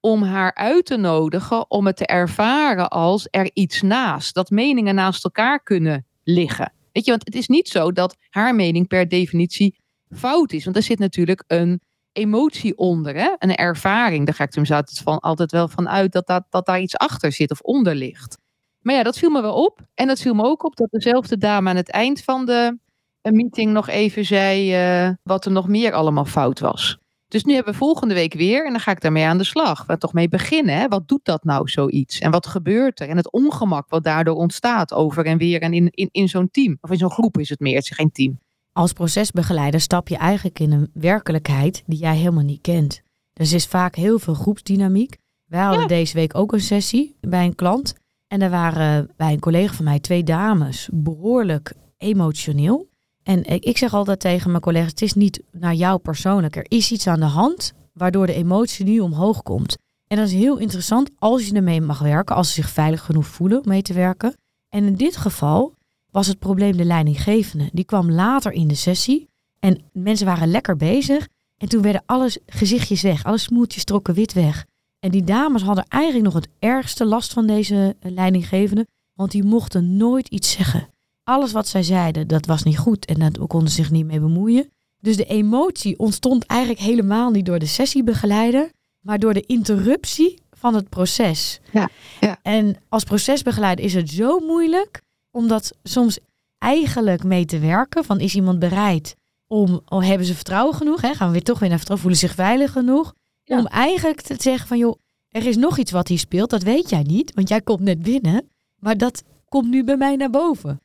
om 0.00 0.22
haar 0.22 0.54
uit 0.54 0.86
te 0.86 0.96
nodigen 0.96 1.70
om 1.70 1.86
het 1.86 1.96
te 1.96 2.06
ervaren 2.06 2.90
als 2.90 3.28
er 3.30 3.50
iets 3.52 3.82
naast, 3.82 4.34
dat 4.34 4.50
meningen 4.50 4.94
naast 4.94 5.24
elkaar 5.24 5.62
kunnen 5.62 6.06
liggen. 6.22 6.72
Weet 6.94 7.04
je, 7.04 7.10
want 7.10 7.24
het 7.24 7.34
is 7.34 7.48
niet 7.48 7.68
zo 7.68 7.92
dat 7.92 8.16
haar 8.30 8.54
mening 8.54 8.86
per 8.86 9.08
definitie 9.08 9.76
fout 10.10 10.52
is, 10.52 10.64
want 10.64 10.76
er 10.76 10.82
zit 10.82 10.98
natuurlijk 10.98 11.44
een 11.46 11.80
emotie 12.12 12.76
onder, 12.76 13.14
hè? 13.14 13.34
een 13.38 13.54
ervaring. 13.54 14.26
Daar 14.26 14.34
ga 14.34 14.44
ik 14.44 14.54
er 14.54 14.74
altijd, 14.74 14.98
van, 14.98 15.18
altijd 15.18 15.50
wel 15.50 15.68
van 15.68 15.88
uit 15.88 16.12
dat, 16.12 16.26
dat, 16.26 16.44
dat 16.50 16.66
daar 16.66 16.80
iets 16.80 16.96
achter 16.96 17.32
zit 17.32 17.50
of 17.50 17.60
onder 17.60 17.94
ligt. 17.94 18.38
Maar 18.80 18.94
ja, 18.94 19.02
dat 19.02 19.18
viel 19.18 19.30
me 19.30 19.42
wel 19.42 19.64
op. 19.64 19.80
En 19.94 20.06
dat 20.06 20.20
viel 20.20 20.34
me 20.34 20.42
ook 20.42 20.64
op 20.64 20.76
dat 20.76 20.90
dezelfde 20.90 21.38
dame 21.38 21.70
aan 21.70 21.76
het 21.76 21.90
eind 21.90 22.22
van 22.22 22.46
de 22.46 22.78
eh, 23.20 23.32
meeting 23.32 23.72
nog 23.72 23.88
even 23.88 24.24
zei 24.24 24.74
eh, 24.74 25.10
wat 25.22 25.44
er 25.44 25.52
nog 25.52 25.68
meer 25.68 25.92
allemaal 25.92 26.24
fout 26.24 26.60
was. 26.60 26.98
Dus 27.34 27.44
nu 27.44 27.54
hebben 27.54 27.72
we 27.72 27.78
volgende 27.78 28.14
week 28.14 28.34
weer 28.34 28.66
en 28.66 28.70
dan 28.70 28.80
ga 28.80 28.90
ik 28.90 29.00
daarmee 29.00 29.24
aan 29.24 29.38
de 29.38 29.44
slag. 29.44 29.86
We 29.86 29.98
toch 29.98 30.12
mee 30.12 30.28
beginnen. 30.28 30.78
Hè? 30.78 30.88
Wat 30.88 31.08
doet 31.08 31.24
dat 31.24 31.44
nou 31.44 31.68
zoiets? 31.68 32.18
En 32.18 32.30
wat 32.30 32.46
gebeurt 32.46 33.00
er? 33.00 33.08
En 33.08 33.16
het 33.16 33.32
ongemak 33.32 33.88
wat 33.88 34.04
daardoor 34.04 34.34
ontstaat 34.36 34.92
over 34.92 35.26
en 35.26 35.38
weer 35.38 35.60
en 35.60 35.72
in, 35.72 35.88
in, 35.90 36.08
in 36.12 36.28
zo'n 36.28 36.50
team. 36.50 36.78
Of 36.80 36.90
in 36.90 36.96
zo'n 36.96 37.10
groep 37.10 37.38
is 37.38 37.48
het 37.48 37.60
meer, 37.60 37.74
het 37.74 37.90
is 37.90 37.96
geen 37.96 38.12
team. 38.12 38.38
Als 38.72 38.92
procesbegeleider 38.92 39.80
stap 39.80 40.08
je 40.08 40.16
eigenlijk 40.16 40.58
in 40.58 40.72
een 40.72 40.90
werkelijkheid 40.92 41.82
die 41.86 41.98
jij 41.98 42.16
helemaal 42.16 42.44
niet 42.44 42.60
kent. 42.60 43.02
Dus 43.32 43.50
er 43.50 43.56
is 43.56 43.66
vaak 43.66 43.94
heel 43.94 44.18
veel 44.18 44.34
groepsdynamiek. 44.34 45.16
Wij 45.44 45.62
hadden 45.62 45.80
Ja. 45.80 45.86
deze 45.86 46.14
week 46.14 46.34
ook 46.34 46.52
een 46.52 46.60
sessie 46.60 47.16
bij 47.20 47.44
een 47.44 47.54
klant. 47.54 47.94
En 48.26 48.42
er 48.42 48.50
waren 48.50 49.10
bij 49.16 49.32
een 49.32 49.40
collega 49.40 49.74
van 49.74 49.84
mij 49.84 50.00
twee 50.00 50.22
dames 50.24 50.88
behoorlijk 50.92 51.72
emotioneel. 51.98 52.88
En 53.24 53.44
ik 53.44 53.78
zeg 53.78 53.94
altijd 53.94 54.20
tegen 54.20 54.50
mijn 54.50 54.62
collega's, 54.62 54.90
het 54.90 55.02
is 55.02 55.14
niet 55.14 55.42
naar 55.50 55.74
jou 55.74 55.98
persoonlijk. 55.98 56.56
Er 56.56 56.66
is 56.68 56.92
iets 56.92 57.06
aan 57.06 57.20
de 57.20 57.26
hand 57.26 57.72
waardoor 57.92 58.26
de 58.26 58.34
emotie 58.34 58.84
nu 58.84 59.00
omhoog 59.00 59.42
komt. 59.42 59.76
En 60.06 60.16
dat 60.16 60.26
is 60.26 60.32
heel 60.32 60.56
interessant 60.58 61.10
als 61.18 61.46
je 61.46 61.54
ermee 61.54 61.80
mag 61.80 61.98
werken, 61.98 62.36
als 62.36 62.48
ze 62.48 62.54
zich 62.54 62.70
veilig 62.70 63.04
genoeg 63.04 63.26
voelen 63.26 63.58
om 63.58 63.68
mee 63.68 63.82
te 63.82 63.92
werken. 63.92 64.34
En 64.68 64.84
in 64.84 64.94
dit 64.94 65.16
geval 65.16 65.74
was 66.10 66.26
het 66.26 66.38
probleem 66.38 66.76
de 66.76 66.84
leidinggevende. 66.84 67.68
Die 67.72 67.84
kwam 67.84 68.10
later 68.10 68.52
in 68.52 68.68
de 68.68 68.74
sessie 68.74 69.28
en 69.60 69.82
mensen 69.92 70.26
waren 70.26 70.48
lekker 70.48 70.76
bezig. 70.76 71.28
En 71.56 71.68
toen 71.68 71.82
werden 71.82 72.02
alles 72.06 72.38
gezichtjes 72.46 73.02
weg, 73.02 73.24
alle 73.24 73.38
smoeltjes 73.38 73.84
trokken 73.84 74.14
wit 74.14 74.32
weg. 74.32 74.66
En 74.98 75.10
die 75.10 75.24
dames 75.24 75.62
hadden 75.62 75.86
eigenlijk 75.88 76.24
nog 76.24 76.34
het 76.34 76.48
ergste 76.58 77.04
last 77.04 77.32
van 77.32 77.46
deze 77.46 77.96
leidinggevende, 78.00 78.86
want 79.14 79.30
die 79.30 79.44
mochten 79.44 79.96
nooit 79.96 80.28
iets 80.28 80.50
zeggen. 80.50 80.88
Alles 81.24 81.52
wat 81.52 81.68
zij 81.68 81.82
zeiden, 81.82 82.28
dat 82.28 82.46
was 82.46 82.62
niet 82.62 82.78
goed 82.78 83.04
en 83.04 83.18
daar 83.18 83.46
konden 83.46 83.68
ze 83.68 83.74
zich 83.74 83.90
niet 83.90 84.06
mee 84.06 84.20
bemoeien. 84.20 84.70
Dus 85.00 85.16
de 85.16 85.24
emotie 85.24 85.98
ontstond 85.98 86.46
eigenlijk 86.46 86.80
helemaal 86.80 87.30
niet 87.30 87.46
door 87.46 87.58
de 87.58 87.66
sessiebegeleider, 87.66 88.70
maar 89.00 89.18
door 89.18 89.34
de 89.34 89.46
interruptie 89.46 90.38
van 90.50 90.74
het 90.74 90.88
proces. 90.88 91.60
Ja, 91.72 91.88
ja. 92.20 92.38
En 92.42 92.76
als 92.88 93.04
procesbegeleider 93.04 93.84
is 93.84 93.94
het 93.94 94.10
zo 94.10 94.38
moeilijk 94.38 95.02
om 95.30 95.48
dat 95.48 95.72
soms 95.82 96.18
eigenlijk 96.58 97.24
mee 97.24 97.44
te 97.44 97.58
werken. 97.58 98.04
Van 98.04 98.20
is 98.20 98.34
iemand 98.34 98.58
bereid 98.58 99.16
om, 99.46 99.80
oh, 99.88 100.04
hebben 100.04 100.26
ze 100.26 100.34
vertrouwen 100.34 100.74
genoeg? 100.74 101.00
Hè? 101.00 101.14
Gaan 101.14 101.26
we 101.26 101.32
weer 101.32 101.42
toch 101.42 101.58
weer 101.58 101.68
naar 101.68 101.78
vertrouwen? 101.78 102.06
Voelen 102.06 102.20
ze 102.20 102.26
zich 102.26 102.44
veilig 102.44 102.72
genoeg? 102.72 103.14
Ja. 103.42 103.58
Om 103.58 103.66
eigenlijk 103.66 104.20
te 104.20 104.36
zeggen 104.38 104.68
van 104.68 104.78
joh, 104.78 104.98
er 105.28 105.46
is 105.46 105.56
nog 105.56 105.78
iets 105.78 105.90
wat 105.90 106.08
hier 106.08 106.18
speelt. 106.18 106.50
Dat 106.50 106.62
weet 106.62 106.90
jij 106.90 107.02
niet, 107.02 107.34
want 107.34 107.48
jij 107.48 107.60
komt 107.60 107.80
net 107.80 108.02
binnen. 108.02 108.48
Maar 108.80 108.96
dat 108.96 109.22
komt 109.48 109.70
nu 109.70 109.84
bij 109.84 109.96
mij 109.96 110.16
naar 110.16 110.30
boven. 110.30 110.80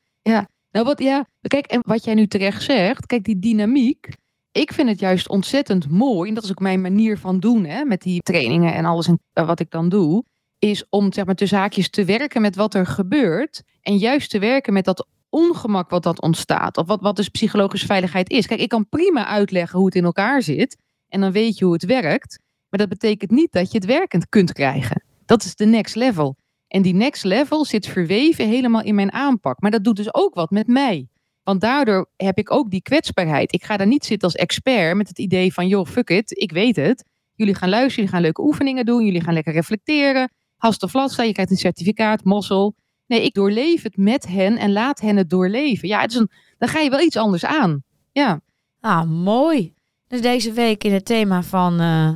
Nou, 0.72 0.86
wat, 0.86 1.00
ja, 1.00 1.26
kijk, 1.42 1.66
en 1.66 1.82
wat 1.86 2.04
jij 2.04 2.14
nu 2.14 2.28
terecht 2.28 2.64
zegt, 2.64 3.06
kijk, 3.06 3.24
die 3.24 3.40
dynamiek. 3.40 4.08
Ik 4.52 4.74
vind 4.74 4.90
het 4.90 5.00
juist 5.00 5.30
ontzettend 5.30 5.90
mooi, 5.90 6.30
en 6.30 6.36
dat 6.36 6.44
is 6.44 6.50
ook 6.50 6.60
mijn 6.60 6.82
manier 6.82 7.18
van 7.18 7.40
doen, 7.40 7.66
hè, 7.66 7.84
met 7.84 8.02
die 8.02 8.22
trainingen 8.22 8.74
en 8.74 8.86
alles 8.86 9.08
en, 9.08 9.20
eh, 9.34 9.46
wat 9.46 9.60
ik 9.60 9.72
dan 9.72 9.90
doe, 9.90 10.24
is 10.60 10.86
om 10.90 11.14
zeg 11.14 11.26
maar 11.26 11.36
tussen 11.36 11.58
haakjes 11.58 11.90
te 11.90 12.06
werken 12.06 12.42
met 12.42 12.56
wat 12.56 12.74
er 12.74 12.86
gebeurt 12.86 13.64
en 13.82 13.98
juist 13.98 14.30
te 14.30 14.40
werken 14.40 14.74
met 14.74 14.86
dat 14.86 15.08
ongemak 15.30 15.90
wat 15.90 16.04
dat 16.04 16.22
ontstaat, 16.22 16.78
of 16.78 16.88
wat, 16.88 17.02
wat 17.02 17.16
dus 17.16 17.30
psychologische 17.30 17.86
veiligheid 17.86 18.30
is. 18.30 18.48
Kijk, 18.48 18.60
ik 18.60 18.70
kan 18.70 18.90
prima 18.90 19.26
uitleggen 19.26 19.78
hoe 19.78 19.88
het 19.88 19.96
in 19.96 20.04
elkaar 20.04 20.42
zit 20.42 20.78
en 21.08 21.22
dan 21.22 21.32
weet 21.32 21.58
je 21.58 21.66
hoe 21.66 21.74
het 21.74 21.86
werkt, 21.86 22.40
maar 22.70 22.80
dat 22.80 22.90
betekent 22.90 23.32
niet 23.32 23.52
dat 23.52 23.72
je 23.72 23.78
het 23.78 23.88
werkend 23.88 24.30
kunt 24.30 24.54
krijgen. 24.54 25.04
Dat 25.26 25.44
is 25.44 25.56
de 25.56 25.66
next 25.66 25.96
level. 25.96 26.36
En 26.70 26.82
die 26.82 26.94
next 26.94 27.24
level 27.24 27.66
zit 27.66 27.88
verweven 27.88 28.48
helemaal 28.48 28.82
in 28.84 28.96
mijn 28.96 29.12
aanpak. 29.12 29.62
Maar 29.62 29.72
dat 29.72 29.84
doet 29.84 29.96
dus 29.96 30.14
ook 30.14 30.34
wat 30.34 30.50
met 30.50 30.68
mij. 30.68 31.08
Want 31.44 31.62
daardoor 31.62 32.10
heb 32.16 32.38
ik 32.38 32.52
ook 32.52 32.72
die 32.72 32.82
kwetsbaarheid. 32.82 33.54
Ik 33.54 33.64
ga 33.64 33.78
daar 33.78 33.88
niet 33.88 34.06
zitten 34.06 34.28
als 34.28 34.38
expert 34.38 34.96
met 34.96 35.08
het 35.08 35.20
idee 35.20 35.54
van, 35.54 35.68
joh, 35.68 35.86
fuck 35.86 36.10
it, 36.10 36.32
ik 36.32 36.52
weet 36.52 36.76
het. 36.76 37.06
Jullie 37.36 37.56
gaan 37.56 37.70
luisteren, 37.70 37.96
jullie 37.96 38.12
gaan 38.12 38.22
leuke 38.22 38.42
oefeningen 38.42 38.86
doen, 38.86 39.06
jullie 39.06 39.24
gaan 39.24 39.34
lekker 39.34 39.54
reflecteren. 39.54 40.32
Hast 40.58 40.84
of 40.84 40.92
vlat 40.92 41.12
staan, 41.12 41.26
je 41.26 41.34
krijgt 41.34 41.52
een 41.52 41.58
certificaat, 41.58 42.24
mossel. 42.24 42.76
Nee, 43.06 43.24
ik 43.24 43.34
doorleef 43.34 43.84
het 43.84 43.98
met 43.98 44.28
hen 44.28 44.58
en 44.58 44.72
laat 44.72 45.00
hen 45.00 45.18
het 45.18 45.30
doorleven. 45.30 45.88
Ja, 45.88 46.02
het 46.02 46.12
is 46.12 46.18
een, 46.18 46.30
dan 46.58 46.70
ga 46.70 46.80
je 46.80 46.90
wel 46.90 47.02
iets 47.02 47.18
anders 47.18 47.46
aan. 47.46 47.84
Ja, 48.12 48.42
Ah, 48.82 49.10
mooi. 49.10 49.74
Dus 50.08 50.22
deze 50.22 50.52
week 50.52 50.84
in 50.84 50.94
het 50.94 51.06
thema 51.06 51.44
van 51.44 51.80
eh, 51.80 52.12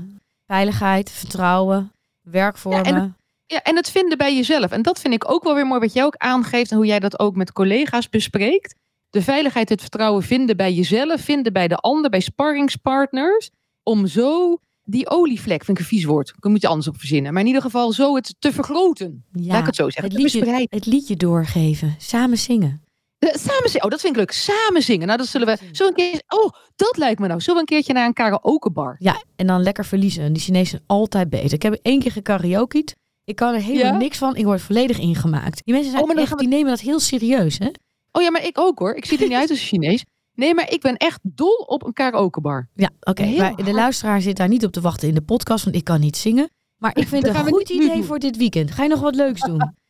veiligheid, 0.48 1.12
vertrouwen, 1.12 1.92
werkvormen. 2.22 2.94
Ja, 2.94 3.16
Ja, 3.45 3.62
en 3.62 3.75
het 3.75 3.89
vinden 3.91 4.17
bij 4.17 4.36
jezelf. 4.36 4.71
En 4.71 4.82
dat 4.82 4.99
vind 4.99 5.13
ik 5.13 5.32
ook 5.32 5.43
wel 5.43 5.56
weer 5.56 5.67
mooi 5.67 5.79
wat 5.79 5.93
jij 5.93 6.03
ook 6.03 6.15
aangeeft 6.17 6.71
en 6.71 6.77
hoe 6.77 6.86
jij 6.86 6.99
dat 6.99 7.19
ook 7.19 7.36
met 7.36 7.51
collega's 7.53 8.10
bespreekt. 8.10 8.75
De 9.10 9.21
veiligheid, 9.21 9.69
het 9.69 9.82
vertrouwen 9.82 10.23
vinden 10.23 10.58
bij 10.58 10.73
jezelf, 10.73 11.21
vinden 11.21 11.53
bij 11.53 11.67
de 11.67 11.75
ander, 11.75 12.10
bij 12.10 12.19
sparringspartners. 12.19 13.49
Om 13.84 14.08
zo 14.08 14.58
die 14.84 15.10
olievlek, 15.10 15.63
vind 15.63 15.77
ik 15.77 15.84
een 15.84 15.89
vies 15.89 16.03
woord, 16.06 16.29
ik 16.38 16.43
moet 16.49 16.62
je 16.62 16.67
anders 16.67 16.88
op 16.88 16.97
verzinnen. 16.97 17.32
Maar 17.34 17.41
in 17.41 17.47
ieder 17.47 17.62
geval 17.62 17.91
zo 17.91 18.15
het 18.15 18.36
te 18.39 18.51
vergroten. 18.53 19.25
ja, 19.32 19.51
Laat 19.51 19.60
ik 19.60 19.65
het 19.65 19.75
zo 19.75 19.89
zeggen. 19.89 20.03
het 20.13 20.21
liedje, 20.21 20.67
het 20.69 20.86
liedje 20.86 21.15
doorgeven, 21.15 21.95
samen 21.97 22.38
zingen. 22.38 22.82
Samen 23.19 23.69
zingen. 23.69 23.84
Oh, 23.86 23.91
dat 23.91 24.01
vind 24.01 24.13
ik 24.13 24.19
leuk. 24.19 24.32
Samen 24.32 24.82
zingen. 24.82 25.06
Nou, 25.08 25.17
dat 25.19 25.27
zullen 25.27 25.47
we 25.47 25.58
zo 25.71 25.88
een 25.88 25.93
keer. 25.93 26.21
Oh, 26.27 26.49
dat 26.75 26.97
lijkt 26.97 27.19
me 27.19 27.27
nou. 27.27 27.39
Zullen 27.41 27.56
we 27.56 27.60
een 27.60 27.75
keertje 27.75 27.93
naar 27.93 28.06
een 28.06 28.13
karaokebar? 28.13 28.95
Ja, 28.99 29.23
en 29.36 29.47
dan 29.47 29.62
lekker 29.63 29.86
verliezen. 29.86 30.34
Die 30.34 30.41
Chinezen 30.41 30.67
zijn 30.69 30.84
altijd 30.88 31.29
beter. 31.29 31.53
Ik 31.53 31.62
heb 31.62 31.79
één 31.82 31.99
keer 31.99 32.12
gekaraoke'd. 32.12 32.95
Ik 33.26 33.36
kan 33.36 33.54
er 33.54 33.62
helemaal 33.62 33.92
Ja? 33.94 33.98
niks 33.98 34.18
van. 34.18 34.36
Ik 34.36 34.46
word 34.46 34.62
volledig 34.62 35.00
ingemaakt. 35.00 35.62
Die 35.66 35.74
mensen 35.74 35.92
zijn 35.92 36.04
Oh, 36.04 36.18
echt, 36.20 36.30
we- 36.30 36.36
die 36.38 36.48
nemen 36.48 36.70
dat 36.70 36.80
heel 36.80 37.00
serieus, 37.00 37.58
hè? 37.58 37.70
Oh 38.12 38.22
ja, 38.22 38.32
maar 38.32 38.46
ik 38.46 38.60
ook 38.60 38.80
hoor. 38.80 38.94
Ik 38.96 39.06
zie 39.06 39.18
er 39.18 39.28
niet 39.28 39.38
uit 39.38 39.50
als 39.50 39.62
Chinees. 39.68 40.06
Nee, 40.36 40.54
maar 40.54 40.72
ik 40.72 40.82
ben 40.82 40.98
echt 40.98 41.20
dol 41.24 41.56
op 41.56 41.86
een 41.86 41.94
karaokebar. 41.94 42.70
Ja, 42.74 42.90
oké. 43.00 43.54
De 43.64 43.74
luisteraar 43.74 44.22
zit 44.22 44.36
daar 44.38 44.48
niet 44.48 44.66
op 44.66 44.72
te 44.72 44.82
wachten 44.82 45.08
in 45.08 45.14
de 45.14 45.22
podcast, 45.22 45.64
want 45.64 45.76
ik 45.76 45.84
kan 45.84 46.00
niet 46.00 46.18
zingen. 46.18 46.50
Maar 46.78 46.98
ik 46.98 47.08
vind 47.14 47.26
het 47.28 47.36
een 47.36 47.46
goed 47.46 47.70
idee 47.70 48.04
voor 48.04 48.20
dit 48.20 48.38
weekend. 48.38 48.72
Ga 48.72 48.84
je 48.84 48.90
nog 48.90 49.00
wat 49.02 49.16
leuks 49.16 49.42
doen? 49.42 49.62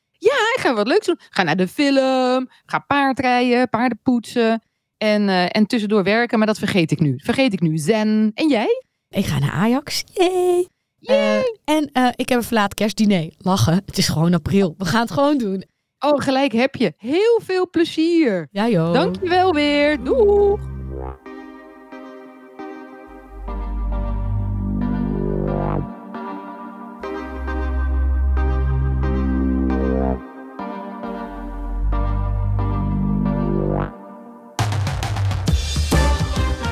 Ik 0.56 0.60
ga 0.60 0.74
wat 0.74 0.88
leuks 0.88 1.06
doen. 1.06 1.20
Ga 1.30 1.44
naar 1.44 1.56
de 1.58 1.68
film. 1.68 2.50
Ga 2.66 2.80
paardrijden, 2.88 3.70
paarden 3.70 4.00
poetsen. 4.04 4.62
En, 4.98 5.30
eh, 5.30 5.46
en 5.52 5.66
tussendoor 5.68 6.04
werken. 6.04 6.38
Maar 6.38 6.48
dat 6.48 6.58
vergeet 6.60 6.92
ik 6.92 7.00
nu. 7.00 7.14
Vergeet 7.24 7.54
ik 7.54 7.62
nu. 7.62 7.78
Zen. 7.78 8.32
En 8.34 8.50
jij? 8.50 8.84
Ik 9.10 9.26
ga 9.26 9.40
naar 9.40 9.52
Ajax. 9.52 10.04
Yay! 10.14 10.68
Eh, 11.04 11.38
en 11.64 11.90
eh, 11.94 12.08
ik 12.16 12.30
heb 12.30 12.38
een 12.38 12.44
verlaat 12.44 12.74
kerstdiner. 12.74 13.32
Lachen. 13.38 13.82
Het 13.86 13.98
is 13.98 14.08
gewoon 14.08 14.34
april. 14.34 14.76
We 14.78 14.86
gaan 14.86 15.02
het 15.02 15.12
gewoon 15.12 15.38
doen. 15.38 15.64
Oh, 16.00 16.22
gelijk 16.22 16.52
heb 16.52 16.76
je. 16.76 16.94
Heel 16.98 17.42
veel 17.44 17.70
plezier. 17.70 18.48
Ja 18.52 18.70
joh. 18.70 18.94
Dankjewel 18.94 19.54
weer. 19.54 20.04
Doeg. 20.04 20.60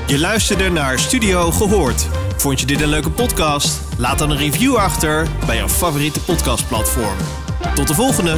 Je 0.07 0.19
luisterde 0.19 0.69
naar 0.69 0.99
Studio 0.99 1.51
Gehoord. 1.51 2.20
Vond 2.41 2.59
je 2.59 2.65
dit 2.65 2.81
een 2.81 2.87
leuke 2.87 3.09
podcast? 3.09 3.79
Laat 3.97 4.19
dan 4.19 4.29
een 4.29 4.37
review 4.37 4.75
achter 4.75 5.27
bij 5.45 5.55
jouw 5.55 5.67
favoriete 5.67 6.19
podcastplatform. 6.19 7.17
Tot 7.75 7.87
de 7.87 7.93
volgende! 7.93 8.37